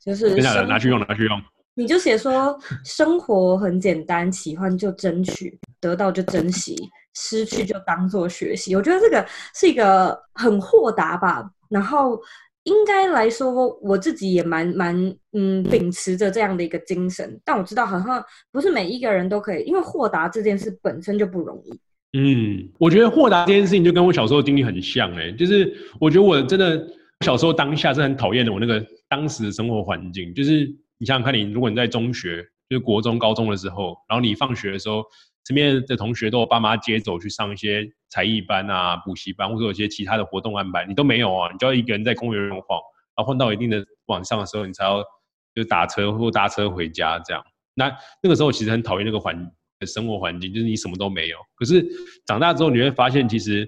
[0.04, 1.42] 就是接下来拿去用，拿去用。
[1.76, 6.76] 你就写说，生活很简单，喜欢就争取，得到就珍惜，
[7.16, 8.76] 失去就当做学习。
[8.76, 11.50] 我觉得这个是一个很豁达吧。
[11.70, 12.22] 然后
[12.70, 14.96] 应该来说，我自己也蛮蛮
[15.34, 21.72] 嗯秉持着这样的一个精神，但我知道好像不是每一个人都可以，因为豁达这件事本身就不容易。
[22.18, 26.88] 嗯，我觉得豁达这件事情就跟我小时候经历很像哎、就是我觉得我真的
[27.26, 30.66] 小时候当下是很讨厌的我那个当时的生活环境，就是
[30.98, 35.04] 你想想看，你如果你在中学，就是国中、高中的时候，然后你放学的时候，
[35.50, 42.80] 身边的同学都有爸妈接走去上一些才艺班啊、补习班，或者有些其他的活动安排，你都没有啊，你就要一个人在公园晃，
[43.16, 45.04] 然后晃到一定的晚上的时候，你才要
[45.56, 47.44] 就打车或搭车回家这样。
[47.74, 49.52] 那那个时候其实很讨厌那个环。
[49.80, 51.82] 的生活环境就是你什么都没有，可是
[52.26, 53.66] 长大之后你会发现，其实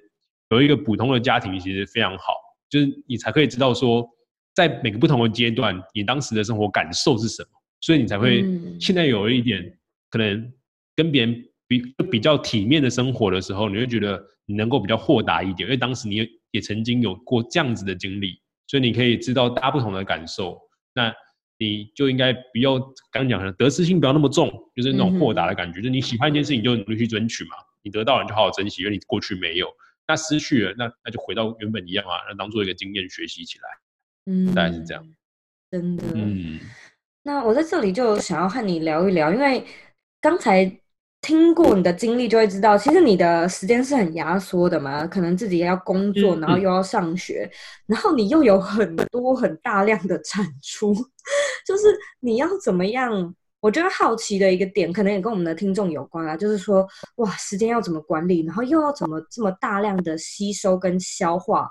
[0.49, 2.33] 有一个普通的家庭其实非常好，
[2.69, 4.05] 就是你才可以知道说，
[4.53, 8.43] 在每个不同的阶段，你当时的生活感受是什么，所以你才会
[8.77, 9.63] 现在有一点
[10.09, 10.51] 可能
[10.97, 20.59] 跟别人比比较体面的生活的时候，你会觉得你能够比较豁达一点，因为当时你也也曾经有过这样子的经历，所以你可以知道大家不同的感受。
[20.93, 21.13] 那
[21.57, 22.77] 你就应该不要
[23.09, 25.79] 刚讲的得失心不要那么重，就是那种豁达的感觉。
[25.79, 27.51] 嗯、就是你喜欢一件事情，就努力去争取嘛。
[27.83, 29.69] 你得到了，你就好好珍惜，因为你过去没有。
[30.05, 33.69] 那失去了，那那就回到原本一样啊，那当做一个经验学习起来。
[34.25, 35.07] 嗯，大概是这样。
[35.71, 36.03] 真的。
[36.15, 36.59] 嗯。
[37.23, 39.63] 那我在这里就想要和你聊一聊，因为
[40.19, 40.80] 刚才。
[41.21, 47.53] 听过你的经历就会知道，其实你的时间是很压缩的嘛，可能自己也要工作，然后又要上学，嗯、
[47.87, 50.93] 然后你又有很多很大量的产出，
[51.65, 53.33] 就是你要怎么样？
[53.59, 56.83] 我觉得好奇的一个点，可能也跟我们的听众有关啊，就是说，
[57.17, 61.69] 哇，时间要怎么管理，然后又要怎么这么大量的吸收跟消化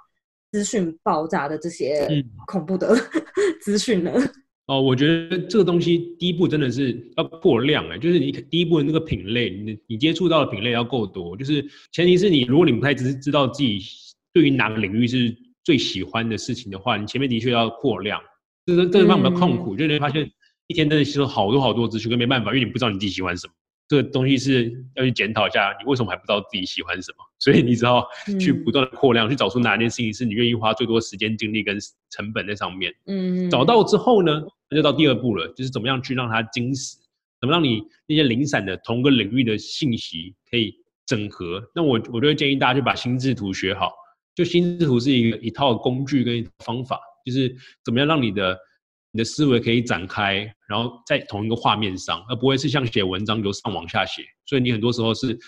[0.52, 2.08] 资讯爆炸的这些
[2.46, 2.94] 恐怖的
[3.60, 4.12] 资讯呢？
[4.70, 13.80] 哦，我觉得这个东西第一步真的是要过量哎，就是你第一步的那个品类，你你接触到的品类要够多，就是前提是你如果你不太知知道自己
[14.32, 18.20] 对于哪个领域是最喜欢的事情的话，你前面的确要过量，
[18.64, 20.30] 这是这是让我们痛苦，嗯、就你会发现
[20.68, 23.52] 一天真的吸收好多好多资讯，跟没办法，因为你不知道你自己喜欢什么，
[23.90, 28.06] 这个东西是要去检讨一下，你为什么还不知道自己喜欢什么， 所以你只好
[28.38, 31.76] 去不断的扩量，嗯、去找出哪件事情是你愿意花最多时间、精力跟
[32.08, 34.40] 成本在上面，嗯，找到之后呢？
[34.68, 36.98] 那就到第二步了，就是怎么样去让它精实，
[37.40, 40.72] 怎么让你那些零散的同个领域的信息可以
[41.04, 41.60] 整合。
[41.74, 43.90] 那我我就会建议大家去把心智图学好。
[44.32, 47.52] 就心智图是一个一套工具跟方法，就是
[47.84, 48.56] 怎么样让你的
[49.12, 54.22] 你的思维可以展开，然后在同一个画面上，而不会是像写文章由上往下写。
[54.46, 55.38] 所以你很多时候是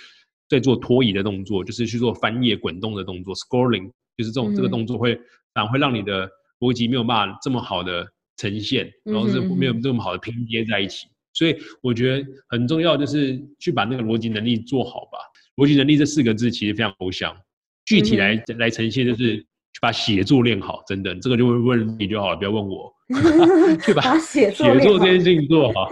[0.49, 5.15] 在做拖移的动作，就是去做翻页滚动的动作，scrolling，就是这种、嗯、这个动作会
[5.55, 6.29] 反而会让你的
[6.61, 8.07] 逻辑没有办法这么好的。
[8.39, 15.19] 呈现，然后是没有这么好的拼接在一起，嗯、所以我觉得很重要就是去把那个逻辑能力做好吧。
[15.57, 17.37] 逻辑能力这四个字其实非常抽象，
[17.85, 19.47] 具体来、嗯、来呈现就是去
[19.83, 22.95] 把写作练好，真的，这个就会问你就好了，不要问我。
[23.83, 25.91] 去把写作这件事情做好。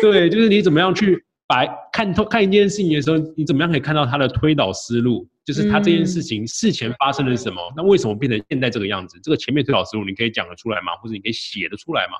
[0.00, 5.28] 对，就是你怎么样去把看透看一件事情的时候，你怎么样可以看到他的推导思路？
[5.44, 7.60] 就是他这件事情事前发生了什么？
[7.72, 9.18] 嗯、那为什么变成现在这个样子？
[9.20, 10.94] 这个前面推导思路你可以讲得出来吗？
[11.02, 12.12] 或者你可以写得出来吗？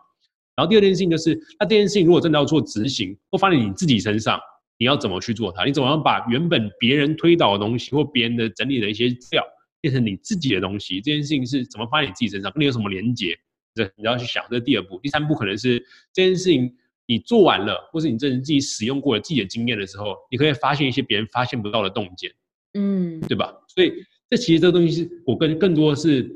[0.56, 4.40] 然后第二件事情就是，那这件事情如果真的要做执行，或放在你自己身上，
[4.78, 5.64] 你要怎么去做它？
[5.64, 9.44] 你怎么样把原本别人推导的东西或别人的整理的一些资料
[9.84, 10.98] 变成你自己的东西？
[11.02, 12.50] 这件事情是怎么发在你自己身上？
[12.52, 13.38] 跟你有什么连接？
[13.74, 14.42] 这你要去想。
[14.48, 15.78] 这是第二步，第三步可能是
[16.10, 16.74] 这件事情。
[17.06, 22.32] 你做完了，或是你真的自己使用过了自己的经验的时候，你可以发现一些别人发现不到的洞见，
[22.72, 23.52] 嗯，对吧？
[23.68, 23.92] 所以
[24.30, 26.26] 这其实这个东西是我跟更多的是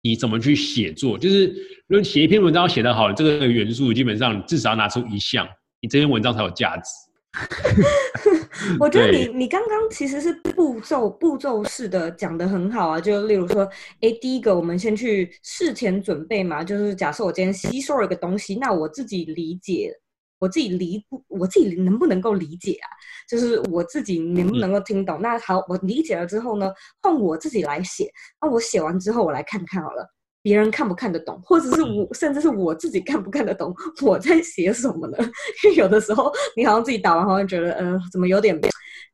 [0.00, 1.48] 你怎么去写作，就是
[1.88, 5.44] 如果写一篇文章写得好，这个元素基本上至少要拿出一项，
[5.80, 6.88] 你这篇文章才有价值。
[8.78, 13.64] 我觉得你你刚刚其实是步骤步骤式的讲的很好啊，就例如说，
[14.00, 19.92] 哎，第一个我们先去事前准备嘛，就是假设我今天吸收了一个东西，那我自己理解。
[20.38, 22.90] 我自己理不，我自己能不能够理解啊？
[23.28, 25.22] 就是我自己能不能够听懂？
[25.22, 26.68] 那好，我理解了之后呢，
[27.00, 28.10] 换我自己来写。
[28.40, 30.04] 那我写完之后，我来看看好了，
[30.42, 35.16] 别人看不看得懂，或者是我，甚至是我自己看不看得懂我在写什么呢？
[35.64, 38.60] 因为有的时候，你好像自己打完，好像觉得，呃，怎么有点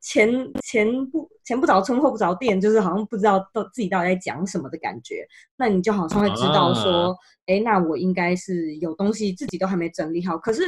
[0.01, 0.29] 前
[0.63, 5.27] 前不前不着村后不着店，就是好像不知道到自己到底在讲什么的感觉。
[5.57, 10.63] 那你就好像会知道说，哎，那我应该是有东西自己都还没整理好，可是。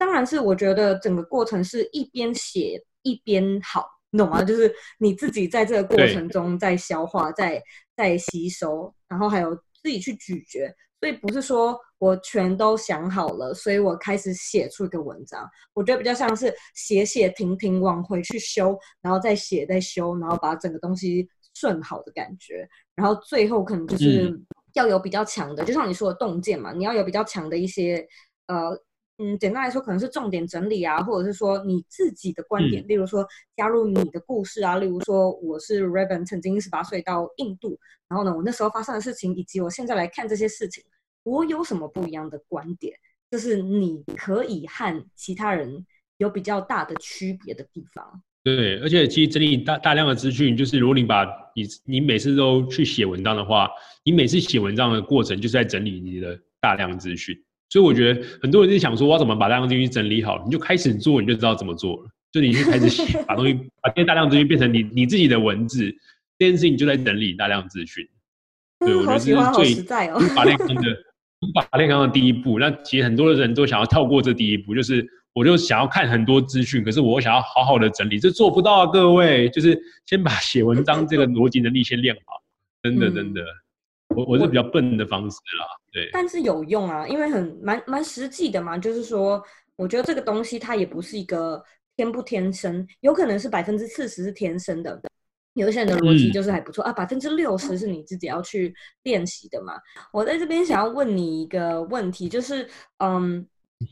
[0.00, 3.84] 当然是，我觉得整个过程是一边写一边好，
[4.16, 4.44] 懂吗？
[4.44, 7.60] 就是你自己在这个过程中在消化、在
[7.96, 10.74] 在吸收，然后还有自己去咀嚼。
[11.00, 15.48] 所以不是说我全都想好了，所以我开始写出一个文章。
[15.72, 22.68] 我觉得比较像是写写停停，往回去修，然后再写再修，然后把整个东西顺好的感觉。
[22.96, 24.36] 然后最后可能就是
[24.74, 28.06] 要有比较强的，就像你说的洞见嘛，你要有比较强的一些
[28.46, 28.76] 呃。
[29.18, 33.26] 嗯，简单来说，可能是重点整理啊，或者是说你自己的观点，嗯、例如说
[33.56, 37.78] 加入你的故事啊，例如说我是 Raven，曾经十八岁到印度，
[38.08, 40.84] 然后呢，我那时候发生的事情，以及我现在来看这些事情，
[41.24, 42.96] 我有什么不一样的观点？
[43.30, 45.84] 就是你可以和其他人
[46.18, 48.22] 有比较大的区别的地方。
[48.44, 51.26] 对，而且其实整理大大量的资讯，就是如果你把
[51.56, 53.68] 你你每次都去写文章的话，
[54.04, 57.36] 你每次写文章的过程就是在整理你的大量资讯。
[57.70, 60.42] 所以我觉得很多人就想说，我要怎么把大量资讯整理好？
[60.44, 62.10] 你就开始做，你就知道怎么做了。
[62.30, 65.90] 就你就开始写， 把东西把这些大量资讯变成你你自己的文字，
[66.38, 68.06] 这件事情就在整理大量资讯。
[68.80, 70.20] 对，我觉得这是最实在哦。
[70.36, 70.82] 把练康的，
[71.54, 72.58] 把练康的第一步。
[72.58, 79.48] 那其实很多的人都想要跳过这第一步，就是我就想要看很多资讯，可是我想要好好的整理，这做不到啊，各位。
[79.48, 82.42] 就是先把写文章这个逻辑能力先练好，
[82.82, 83.42] 真的真的。
[84.16, 88.76] 我我是比较笨的方式啦，对，但是有用啊，因为很蛮蛮实际的嘛。
[88.76, 89.40] 就是说，
[89.76, 91.62] 我觉得这个东西它也不是一个
[91.94, 95.00] 天不天生，有可能是百分之四十是天生的，
[95.54, 99.74] 有些人的逻辑就是还不错、嗯、啊，百分之六十是你自己要去练习的嘛。
[100.12, 102.68] 我在这边想要问你一个问题，就是
[102.98, 103.46] 嗯，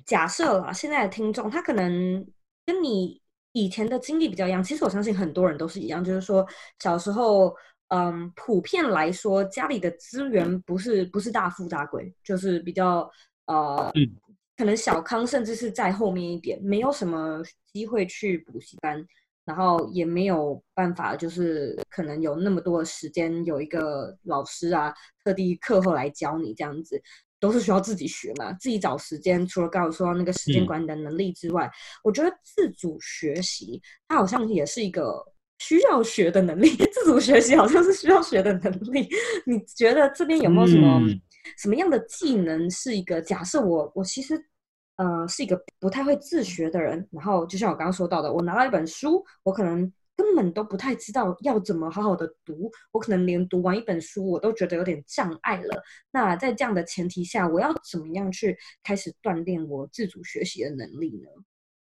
[0.06, 2.26] 假设啊，现在的听众他可能
[2.64, 3.20] 跟你
[3.52, 6.44] 以前的经历比较一样，其实我相信很多人都是一样，就是说
[6.80, 7.54] 小时候。
[7.88, 13.08] 嗯，普遍来说，家里的资源不是不是大富大贵，就是比较
[13.46, 14.10] 呃，嗯、
[14.56, 17.40] 可能小康，甚至是在后面一点，没有什么
[17.72, 19.06] 机会去补习班，
[19.44, 27.00] 然后也没有办法，就是可能有那么多的时间，有一个老师啊，特地课后来教你这样子，
[27.38, 29.46] 都是需要自己学嘛，自己找时间。
[29.46, 31.70] 除了刚才说那个时间管理的能力之外，嗯、
[32.02, 35.24] 我觉得自主学习，它好像也是一个。
[35.58, 39.08] 需要学的能力， 自主学习好像是需要学的能力。
[39.46, 41.20] 你觉得这边有没有什么、嗯、
[41.56, 43.20] 什么样的技能是一个？
[43.22, 44.34] 假设我我其实
[44.96, 55.82] 呃是一个不太会自学的人，然后就像我刚刚说到的，我拿到一本书，我可能根本都不太知道要怎么好好的读，我可能连读完一本书我都觉得有点障碍了。
[56.10, 61.28] 那在这样的前提下，我要怎么样去开始锻炼我自主学习的能力呢？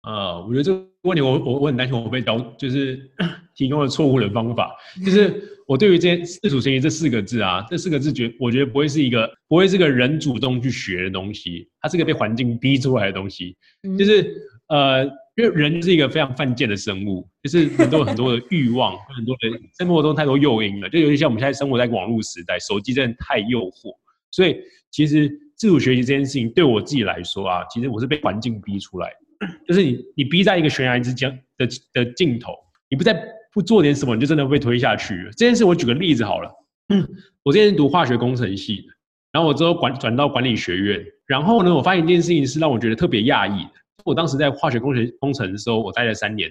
[0.02, 2.98] 呃，我觉得这个问题我我我很担心我被教，就是
[3.54, 4.74] 提供了错误的方法。
[5.04, 13.56] 就是我对于这些自主学习这四个字啊，这四个字觉我觉得不会是一个不会是个人主动去学的东西，它是个被环境逼出来的东西。
[13.96, 14.34] 就是
[14.66, 15.04] 呃，
[15.36, 20.88] 因为人是一个非常犯贱的生物，就是很多很多的欲望，很多的生活中太多诱因了。
[20.88, 23.94] 就尤其像我们现在生活在网络时代，手机真的太诱惑，
[24.32, 24.56] 所以
[24.90, 29.16] 其实自主学习这件事情对我自己来说啊，其实我是被环境逼出来的。
[29.66, 32.52] 就是你，你逼在一个悬崖之间的的尽头，
[32.88, 33.14] 你不再
[33.52, 35.28] 不做点什么，你就真的会被推下去。
[35.36, 36.50] 这件事我举个例子好了，
[36.88, 37.06] 嗯，
[37.42, 38.86] 我之前读化学工程系，
[39.32, 43.72] 然后我之后管转到管理学院，然后呢，我发现一件事情是让我觉得特别讶异的，
[44.04, 46.50] 我当时在化学工程工程的时候，我待了三年，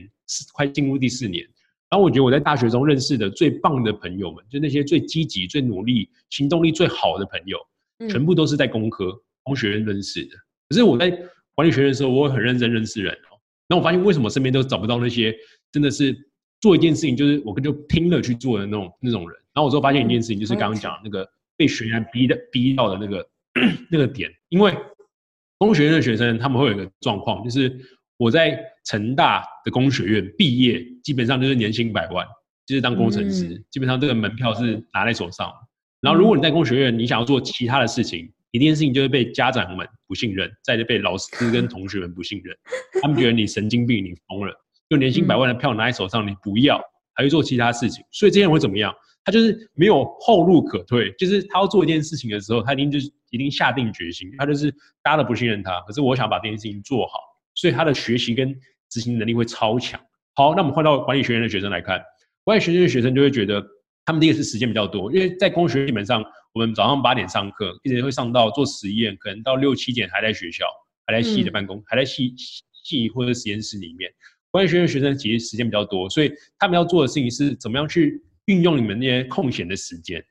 [0.53, 1.47] 快进入第四年。
[1.89, 7.57] 然后我觉得我在大学中认识的最棒的朋友们，就那些最积极、最努力、行动力最好的朋友，
[8.07, 9.13] 全部都是在工科、
[9.43, 10.37] 工学院认识的。
[10.69, 11.09] 可是我在
[11.61, 13.37] 管理学院的时候，我会很认真认识人哦。
[13.67, 15.31] 那我发现为什么身边都找不到那些
[15.71, 16.17] 真的是
[16.59, 19.39] 做一件事情就是我跟就拼了去做的那种那种人？
[19.53, 23.27] 然后我之后发现一件事情，就是刚刚讲那个被学员逼的逼到的那个
[23.91, 24.75] 那个点，因为
[25.59, 27.79] 工学院的学生他们会有一个状况，就是。
[28.17, 28.55] 我在
[28.85, 32.23] 成大的工学院毕业，基本上就是年薪百万，
[32.67, 35.51] 就是当工程师，嗯、基本上这个门票是拿在手上。
[36.01, 42.55] 然后，如果你在工学院，你想要做其他的事情，一件事情就是被家长们不信任，再就被老师跟同学们不信任，
[43.01, 44.53] 他们觉得你神经病，你疯了，
[44.89, 46.79] 就年薪百万的票拿在手上，你不要，
[47.13, 48.03] 还会做其他事情。
[48.11, 48.93] 所以这些人会怎么样？
[49.23, 54.71] 他就是没有后路可退，就是他要做一件事情的时候，他一定就是一定下定决心，他就是
[55.03, 57.19] 大家都不信任他，可是我想把这件事情做好。
[57.53, 58.51] 所以他的学习跟
[58.89, 60.01] 执行能力会超强。
[60.33, 62.01] 好，那我们换到管理学院的学生来看，
[62.43, 63.63] 管理学院的学生就会觉得，
[64.05, 66.23] 他们第一个是时间比较多，因为在工学院基本上，
[66.53, 70.65] 我们早上八点上课，一直会上到做实验，可能到六七点还在学校，
[71.05, 72.33] 还在系的办公，嗯、还在系
[72.83, 74.11] 系或者实验室里面。
[74.49, 80.23] 管理学院学生其实时间比较多，所以他们要做的事情是怎么样去运用你们那些空闲的时间。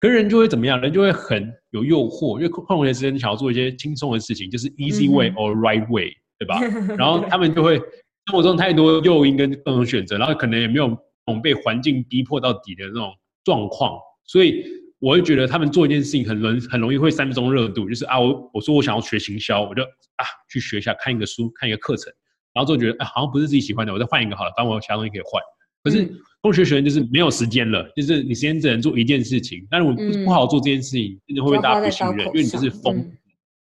[0.00, 0.80] 可是人就会怎么样？
[0.80, 6.10] 人就会很有诱惑，因为空空闲时间你想要做一些轻松的事情，就是 easy way or right way。
[6.10, 6.60] 嗯对吧？
[6.96, 10.96] 然后他们就会生活中太多诱因跟各种选择，然后可能也没有那
[11.32, 13.12] 种被环境逼迫到底的那种
[13.44, 14.64] 状况，所以
[14.98, 22.12] 我会觉得他们做一件事情很容很容易会三分钟热度，就是啊，我我说我想要学行销，我就啊去学一下，看一个书，看一个课程，
[22.52, 25.42] 然后就觉得啊好像不是自己喜欢的，我再换一个好了，反正我有其他东西可以换。
[25.84, 26.10] 可是
[26.40, 32.96] 工学学院就是没有时间了，就是你时间只能做一件事情，但是我不好好做这件事情，真的会被大家不信任，因为你就是疯。
[32.96, 33.12] 嗯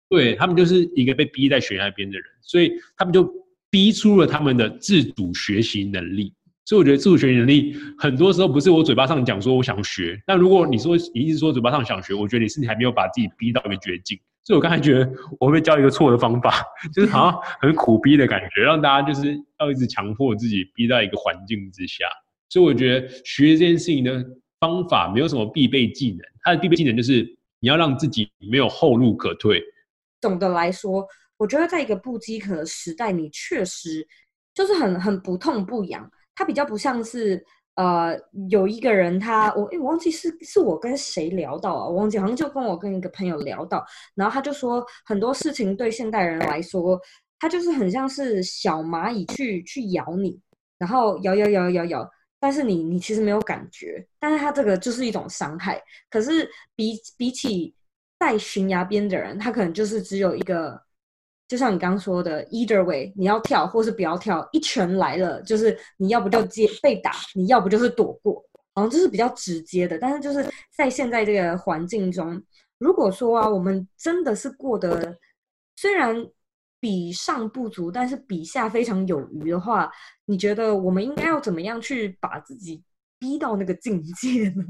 [0.10, 3.30] 对，他们就是一个被逼在悬崖边的人，所以他们就
[3.70, 6.34] 逼出了他们的自主学习能力。
[6.68, 14.20] 所以我觉得自主学习能力很多时候不是我嘴巴上讲说我想学，但如果你说你一直说嘴巴上想学，我觉得你是你还没有把自己逼到一个绝境。
[14.44, 15.10] 所以我刚才觉得
[15.40, 16.62] 我会不会教一个错的方法，
[16.94, 22.04] 就是好像很苦逼的感觉，让大家就是要一直强迫自己逼到一个环境之下。
[22.50, 24.22] 所以我觉得学这件事情的
[24.60, 27.24] 方法没有什么必备技能，它的必备技能就是
[27.62, 29.64] 你要让自己没有后路可退。
[30.20, 31.08] 总的来说，
[31.38, 34.06] 我觉得在一个不饥渴的时代，你确实
[34.54, 36.12] 就是很很不痛不痒。
[36.38, 37.44] 它比较不像是
[37.76, 38.16] 呃，
[38.50, 43.84] 有一个人他我诶我忘记是是我跟谁聊到啊，我忘记好像就跟我跟一个朋友聊到，
[44.16, 47.00] 然后他就说很多事情对现代人来说，
[47.40, 50.40] 它就是很像是小蚂蚁去去咬你，
[50.78, 52.10] 然后咬咬咬咬咬，
[52.40, 55.82] 但是你你其实没有感觉，但是它这个就是一种伤害。
[56.10, 57.76] 可是比比起
[58.20, 60.82] 在悬崖边的人，他可能就是只有一个，
[61.48, 68.44] 就像你刚刚说的，either way，你要跳或是不要跳，一拳来了，就是你要不就接被打，你要不就是躲过，
[68.76, 69.98] 好像这是比较直接的。
[69.98, 70.46] 但是就是
[70.76, 72.42] 在现在这个环境中，
[72.80, 75.18] 如果说啊，我们真的是过得
[75.78, 76.16] 虽然
[76.80, 79.90] 比上不足，但是比下非常有余的话，
[80.26, 82.84] 你觉得我们应该要怎么样去把自己
[83.18, 84.64] 逼到那个境界呢？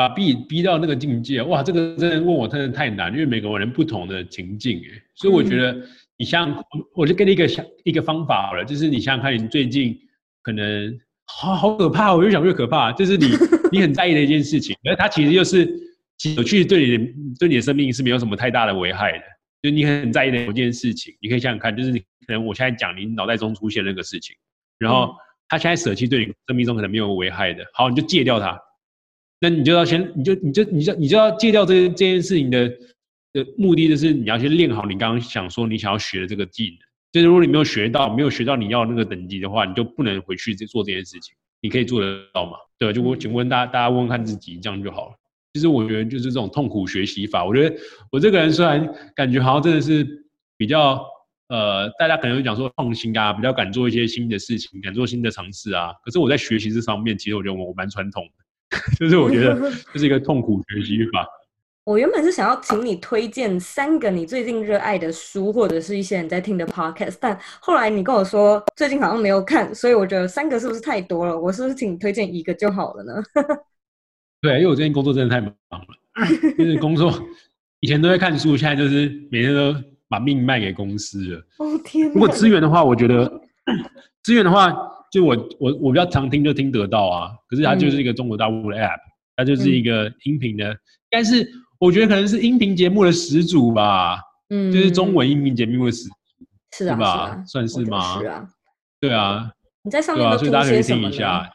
[0.00, 5.76] 把逼逼到那个境界，哇，这个真的问我真的太难，因为每个人不同的情境，哎，所以我觉得
[6.16, 9.94] 你像，我就给你一个想一个方法好了，就是你想想看，你最近
[10.40, 13.26] 可能好好可怕，我越想越可怕，就是你
[13.70, 15.68] 你很在意的一件事情，而它其实就是
[16.34, 19.24] 有趣，对你的对你的生命是没有什么太大的危害的，
[19.60, 24.34] 就你很在意的某件事情，你可以想想看，就是你可能我现在讲你脑袋中出现那个事情，
[24.78, 25.14] 然后
[25.46, 28.58] 他现在舍弃对你生命中可能没有危害的，好，你就戒掉它。
[29.40, 32.68] 那你就要先，你就你就你就你就要戒掉这这件事情的
[33.32, 36.78] 的目的，就是你要先练好你刚刚想说你想要学的这个技能。
[37.12, 41.34] 就是如果你没有学到，没有学到你要那个等级的话，你就不能回去做这件事情。
[41.60, 42.52] 你可以做得到吗？
[42.78, 45.14] 对吧，就我请问大家，大家问问看自己，这样就好了。
[45.52, 47.44] 其实我觉得就是这种痛苦学习法。
[47.44, 47.76] 我觉得
[48.12, 50.06] 我这个人虽然感觉好像真的是
[50.56, 51.04] 比较
[51.48, 55.92] 呃，大家可能会讲说创新啊，比较敢做一些新的事情，敢做新的尝试啊。
[56.04, 58.44] 可是我在学习这方面，其实我觉得我蛮传统的。
[58.98, 61.26] 就是我觉得这是一个痛苦学习法。
[61.82, 71.36] 我原本是想要请你推荐三个你最近热爱的书，或者是一些你在听的 podcast，但后来你跟我说最近好像没有看，所以我觉得三个是不是太多了？
[71.36, 73.12] 我是不是请你推荐一个就好了呢？
[74.42, 77.12] 对，因为我最近工作真的太忙了，就是工作
[77.80, 79.74] 以前都在看书，现在就是每天都
[80.06, 81.38] 把命卖给公司了。
[81.58, 82.08] 哦天！
[82.10, 83.40] 如果资源的话，我觉得
[84.22, 84.72] 资源的话。
[85.10, 90.76] 就我我我比较常听就听得到啊，可是它就是一个中国大陆的 app，、嗯、它就是一个音频的，
[91.10, 96.14] 但是我觉得可能是音频节目的始祖吧，嗯，就是中文音频节目的始祖
[96.76, 97.44] 是啊，吧？
[97.46, 98.20] 算是吗？
[98.20, 98.48] 是啊，
[99.00, 99.50] 对啊，
[99.82, 101.50] 你在上面都所以大家可以听听一下。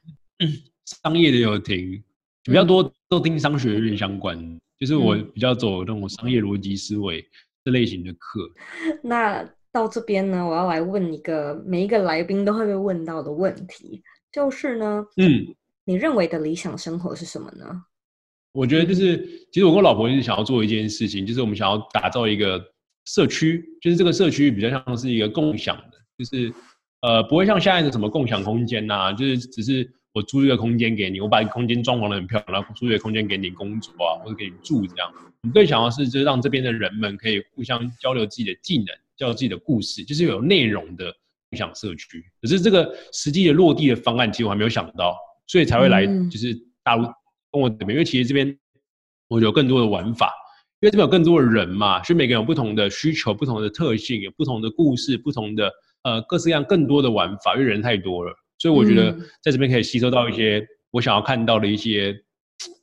[1.03, 2.03] 商业的有听，
[2.43, 7.25] 比较多都听商学院相关，嗯、就是我比较走那种商业逻辑思维
[7.63, 8.51] 这类型的课。
[9.01, 9.43] 那
[9.75, 14.01] 到这边呢，我要来问一个每一个来宾都会被问到的问题，
[14.31, 15.53] 就是呢，嗯，
[15.83, 17.83] 你认为的理想生活是什么呢？
[18.53, 19.17] 我觉得就是，
[19.51, 22.63] 其实我跟我老婆一直想要做一件事情，就是我们想要打造一个
[23.03, 26.53] 社区，就是这个社区比较像是一个共享的，就是
[27.01, 29.91] 呃，不会像现在的什么共享空间呐、啊，就是只是。
[30.15, 35.11] 我租一个空间给你，我把空间装潢的很漂亮，然后租一个空间给你工作啊，或者给你住这样。
[35.13, 38.85] 我们更想要是，就是让这边的人们可以互相交流自己的技能，
[39.17, 41.13] 交流自己的故事，就是有内容的
[41.49, 42.23] 共享社区。
[42.41, 45.15] 可是这个实际的落地的方案，其实我还没有想到，
[45.47, 47.05] 所以才会来就是大陆
[47.51, 48.57] 跟我这边，因为其实这边
[49.27, 50.27] 我有更多的玩法，
[50.81, 55.71] 因为这边有更多的人嘛，所以每个人有不同的需求、不同的特性、有不同的故事、不同的
[56.03, 58.33] 呃各式各样更多的玩法，因为人太多了。
[58.57, 59.11] 所以我觉得
[59.43, 62.17] 在这边可以吸收到一些我想要看到的一些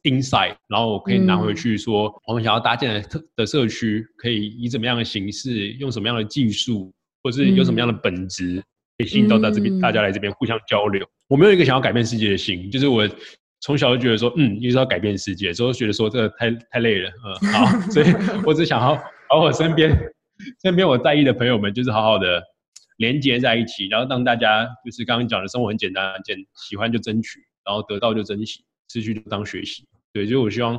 [0.02, 6.92] insight，然后我可以拿回去说，我们想要搭建的特的社区可以以怎么样的形式，用什么样的技术，
[7.22, 8.62] 或是有什么样的本质，
[8.98, 11.06] 可以吸引到大这边大家来这边互相交流。
[11.28, 13.08] 我没有一个想要改变世界的心，就是我
[13.60, 17.10] 从小就觉得说，嗯，一直要改变世界，之后觉得说这个太太累了，
[17.42, 18.06] 嗯，好，所以
[18.44, 18.94] 我只想要
[19.28, 19.96] 把我身边
[20.62, 22.42] 身边我在意的朋友们，就是好好的。
[22.98, 28.62] 连接在一起，然后让大家就是刚刚讲的生活很简单，简喜欢就争取，然后得到就珍惜，
[28.92, 29.86] 失去就当学习。
[30.12, 30.76] 对，所以我希望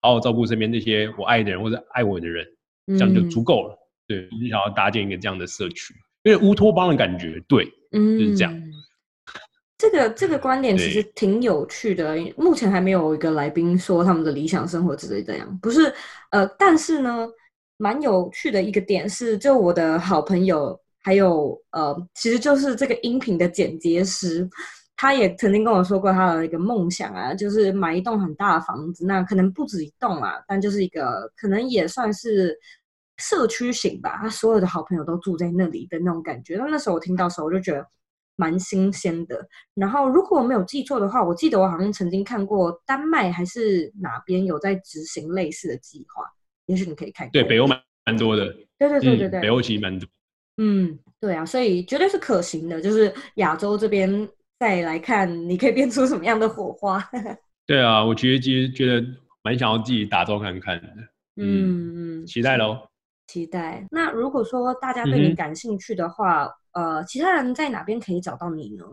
[0.00, 2.46] 好好照顾身边那些我爱的人或者爱我的人，
[2.86, 3.74] 这样就足够了。
[3.74, 5.92] 嗯、对，你想要搭建一个这样的社区，
[6.22, 8.62] 因为乌托邦的感觉，对，嗯，就是这样。
[9.76, 15.92] 这个这个观点其实挺有趣的，目前还没有一个来宾说他们的理想生活之类这样，不是
[16.30, 17.28] 呃，但是呢，
[17.76, 20.80] 蛮有趣的一个点是，就我的好朋友。
[21.02, 24.44] 还有呃，其实就是这个音频的剪接师，
[24.96, 32.58] 他也曾经跟我说过他的一个梦想啊，就是买一栋很大的房子，那可能不止一栋啊，但就是一个可能也算是
[33.18, 34.18] 社区型吧。
[34.20, 36.56] 他所有的好朋友都住在那里的那种感觉。
[36.56, 37.86] 那那时候我听到的时候，我就觉得
[38.36, 39.46] 蛮新鲜的。
[39.74, 46.24] 然后如果我没有记错的话，我记得我好像曾经看过丹麦还是哪边有在执行类似的计划，
[46.66, 47.32] 也许你可以看看。
[47.32, 48.46] 对，北欧蛮蛮多的。
[48.78, 50.08] 对对对对对，嗯、北欧其实蛮多。
[50.58, 52.80] 嗯，对啊，所以绝对是可行的。
[52.80, 54.26] 就是亚洲这边
[54.58, 57.02] 再来看，你可以变出什么样的火花？
[57.66, 59.06] 对啊，我其实其实觉得
[59.42, 60.88] 蛮想要自己打造看看的。
[61.36, 62.78] 嗯嗯，期待喽，
[63.26, 63.86] 期待。
[63.90, 68.84] 那如果说大家对你感兴趣的话，嗯、呃，其他人在哪边可以找到你呢？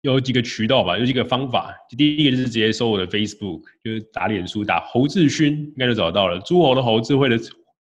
[0.00, 1.74] 有几个渠道吧，有几个方法。
[1.98, 6.40] 第一个就是直接搜我的 Facebook，就是打脸书打侯志勋，应该就找到了。
[6.40, 7.36] 诸侯的侯，智慧的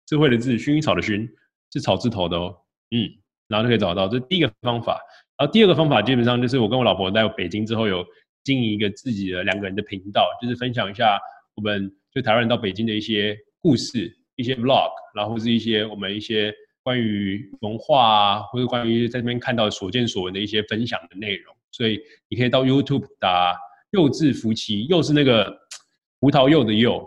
[0.07, 1.29] 智慧的智，薰衣草的薰，
[1.71, 2.57] 是草字头的哦。
[2.93, 3.11] 嗯。
[3.49, 4.99] 然后就可以找到，这是第一个方法。
[5.39, 8.05] 然后第二个方法，基本上就是我跟我老婆在北京之后，有
[8.43, 11.19] 经营一个自己的两个人的频道，就是分享一下
[11.55, 21.55] 我们就台湾人到北京的一些故事、一些 vlog，然后是一些我们一些关于文化啊，或者关于在这边看到所见所闻的一些分享的内容。
[21.73, 23.55] 所以你可以到 YouTube 打
[23.93, 25.55] “幼稚夫妻”，柚是那个
[26.21, 27.07] 葡萄柚的柚，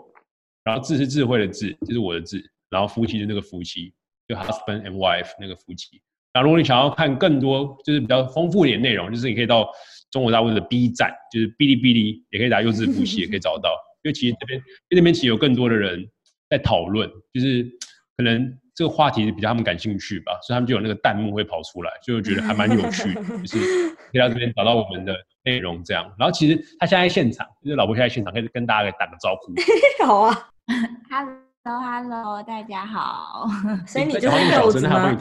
[0.62, 3.92] 然后智是智慧的智，就是我的智，然后夫妻是那个夫妻，
[4.28, 6.00] 就 husband and wife 那个夫妻。
[6.32, 9.68] 那如果你想要看更多，就是比较丰富一点内容，就是你可以到
[10.10, 13.70] 中国大陆的 B 站，就是哔哩哔哩，也可以打优质补习，也可以找到。
[14.02, 14.58] 因为其实这边，
[14.88, 16.08] 因为那边其实有更多的人
[16.48, 17.68] 在讨论，就是
[18.16, 23.58] 可能这个话题比较他们感兴趣吧，所以他们就有那个弹幕会跑出来，就觉得还蛮有趣的，就是
[23.90, 25.14] 可以到这边找到我们的
[25.44, 26.04] 内容这样。
[26.18, 29.52] 然后其实他现在在现场，就是老婆现在在现场，可以跟大家打个招呼。
[30.06, 30.50] 好啊
[31.64, 31.80] ，Hello。
[31.80, 33.46] Hello，大家好。
[33.86, 35.14] 所以你就是柚子吗？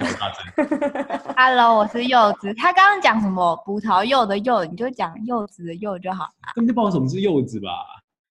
[1.35, 2.53] Hello，我是柚子。
[2.53, 6.53] 他刚刚讲什么葡萄柚的柚，你就讲柚子的柚就好了。
[6.55, 7.69] 根本就不知道什么是柚子吧？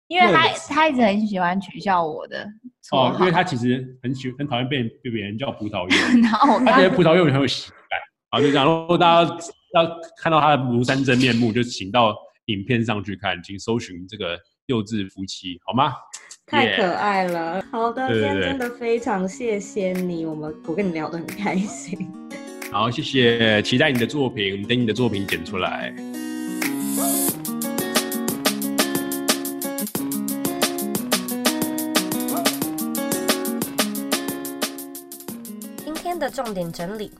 [0.08, 2.48] 因为他他一直很喜欢取笑我的。
[2.92, 5.98] 哦，因为他其实很喜很讨厌被被别人叫葡萄柚。
[6.24, 8.00] 然后他觉得葡萄柚很有喜感。
[8.32, 8.66] 好，就这样。
[8.66, 9.38] 如果大家
[9.74, 9.86] 要
[10.22, 15.94] 看到他的庐山真面目，就请到影片上去看，请搜寻这个幼稚夫妻，好吗？
[16.50, 22.10] 太可爱了，好的，今天真的非常谢谢你，我们我跟你聊得很开心。
[22.72, 25.94] 好，谢谢，期待你的作品，等你的作品剪出来。
[35.84, 37.12] 今天的重点整理：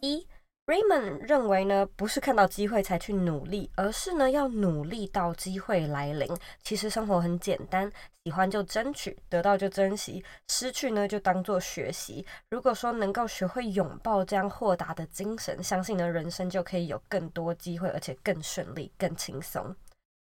[0.00, 0.26] 一、
[0.66, 6.26] Raymond 认为呢，不是看到机会才去努力，而是呢要努力到机会来临。
[6.62, 7.92] 其实生活很简单，
[8.24, 12.24] 喜欢就争取，得到就珍惜，失去呢就当做学习。
[12.48, 19.76] 如果说能够学会拥抱这样豁达的精神，相信呢人生就可以有更多机会，而且更顺利、更轻松。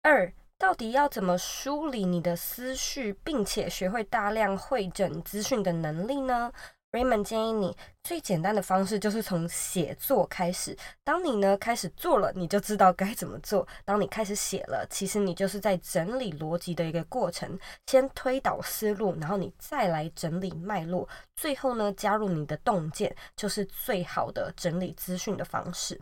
[0.01, 6.51] 二，到底要怎么梳理你的思绪，并且学会大量汇整资讯的能力呢
[6.95, 10.77] ？Raymond 建议你最简单的方式就是从写作开始。
[11.03, 13.67] 当你呢开始做了，你就知道该怎么做。
[13.83, 17.59] 当你开始写了，其实你就是在整理逻辑的一个过程。
[17.85, 25.99] 先推导思路，然后你再来整理脉络，最后呢加入你的洞见，就是最好的整理资讯的方式。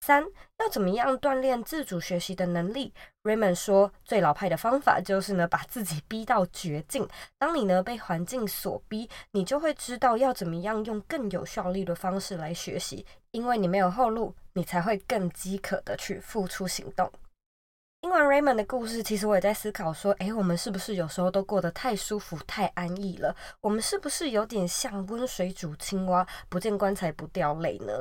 [0.00, 0.24] 三，
[0.58, 2.92] 要怎么样锻炼自主学习的能力
[3.22, 7.06] ？Raymond 说，最老派的方法就是呢，把自己逼到绝境。
[7.38, 17.12] 当你呢被环境所逼，你就会知道要怎么样用更有效率的方式来学习，因为你没有后路，你才会更饥渴的去付出行动。
[18.02, 23.36] 听完 Raymond 的故事，其实我也在思考说，诶，我们是不是有时候都过得太舒服、太安逸了？
[23.60, 27.92] 我们是不是有点像温水煮青蛙，不见棺材不掉泪呢？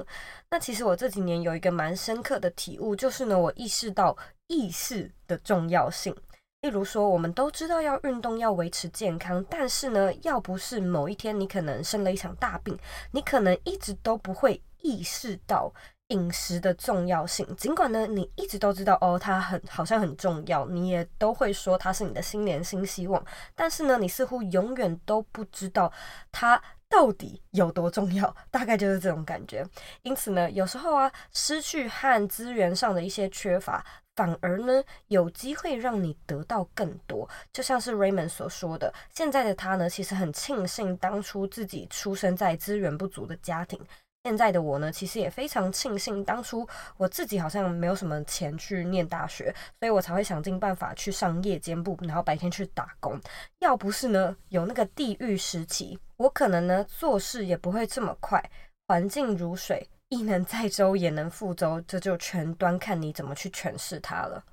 [0.50, 4.16] 那其实我这几年有一个蛮深刻的体悟，就是呢，我意识到
[4.48, 6.16] 意识的重要性。
[6.62, 12.78] 例如说，我们都知道要运动，要维持健康，但是呢，要不是某一天你可能生了一场大病，
[13.12, 15.74] 你可能一直都不会意识到。
[16.10, 23.24] 饮食的重要性，尽管呢，你一直都知道哦，它很好像很重要，你也都会说它是你的新年新希望，
[23.56, 25.92] 但是呢，你似乎永远都不知道
[26.32, 29.66] 它到底有多重要，大概就是这种感觉。
[30.02, 33.86] 因此呢，有时候啊，失去和资源上的一些缺乏，
[34.16, 37.30] 反而呢，有机会让你得到更多。
[37.54, 43.80] 就像是 Raymond 所说的，现在的他呢，其实很庆幸当初自己出生在资源不足的家庭。
[44.24, 46.68] 现在的我呢，其实也非常庆幸当初
[46.98, 53.20] 我自己好像没有什么钱去念大学，所以我才会想尽办法去上夜间部，然后白天去打工。
[53.60, 58.44] 要不是呢，有那个地狱时期，我可能呢做事也不会这么快。
[58.88, 64.44] 环境如水，亦能载舟，也能覆舟，这就全端看你怎么去诠释它了。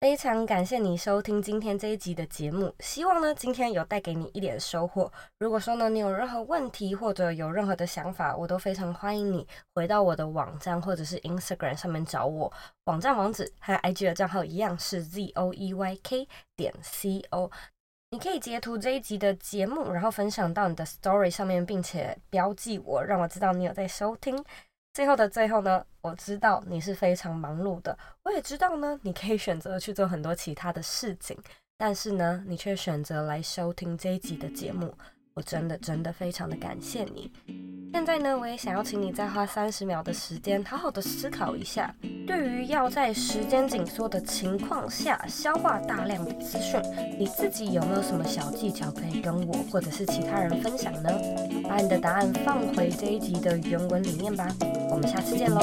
[0.00, 5.12] 非常感谢你收听今天这一集的节目，希望呢今天有带给你一点收获。
[5.40, 9.44] 如果说呢你有任何问题或者有任何的想法，我都非常欢迎你
[9.74, 12.52] 回到我的网站或者是 Instagram 上面找我。
[12.84, 17.50] 网站网址和 IG 的账号一样是 z o e y k 点 c o。
[18.10, 24.42] 你可以截图这一集的节目，然后分享到你的 Story 上面，并且标记我，让我知道你有在收听。
[24.98, 31.38] 最后的最后呢，我知道你是非常忙碌的，我也知道呢，你可以选择去做很多其他的事情，
[31.76, 34.92] 但是呢，你却选择来收听这一集的节目。
[35.38, 37.30] 我真的真的非常的感谢你。
[37.92, 41.94] 现在呢，我也想要请你再花三十秒的时间，好好的思考一下，
[42.26, 46.82] 对于要在时间紧缩的情况下消化大量的资讯，
[47.16, 51.08] 你自己有没有什么小技巧可以跟我或者是其他人分享呢？
[51.68, 54.48] 把你的答案放回这一集的原文里面吧。
[54.90, 55.60] 我们下次见喽。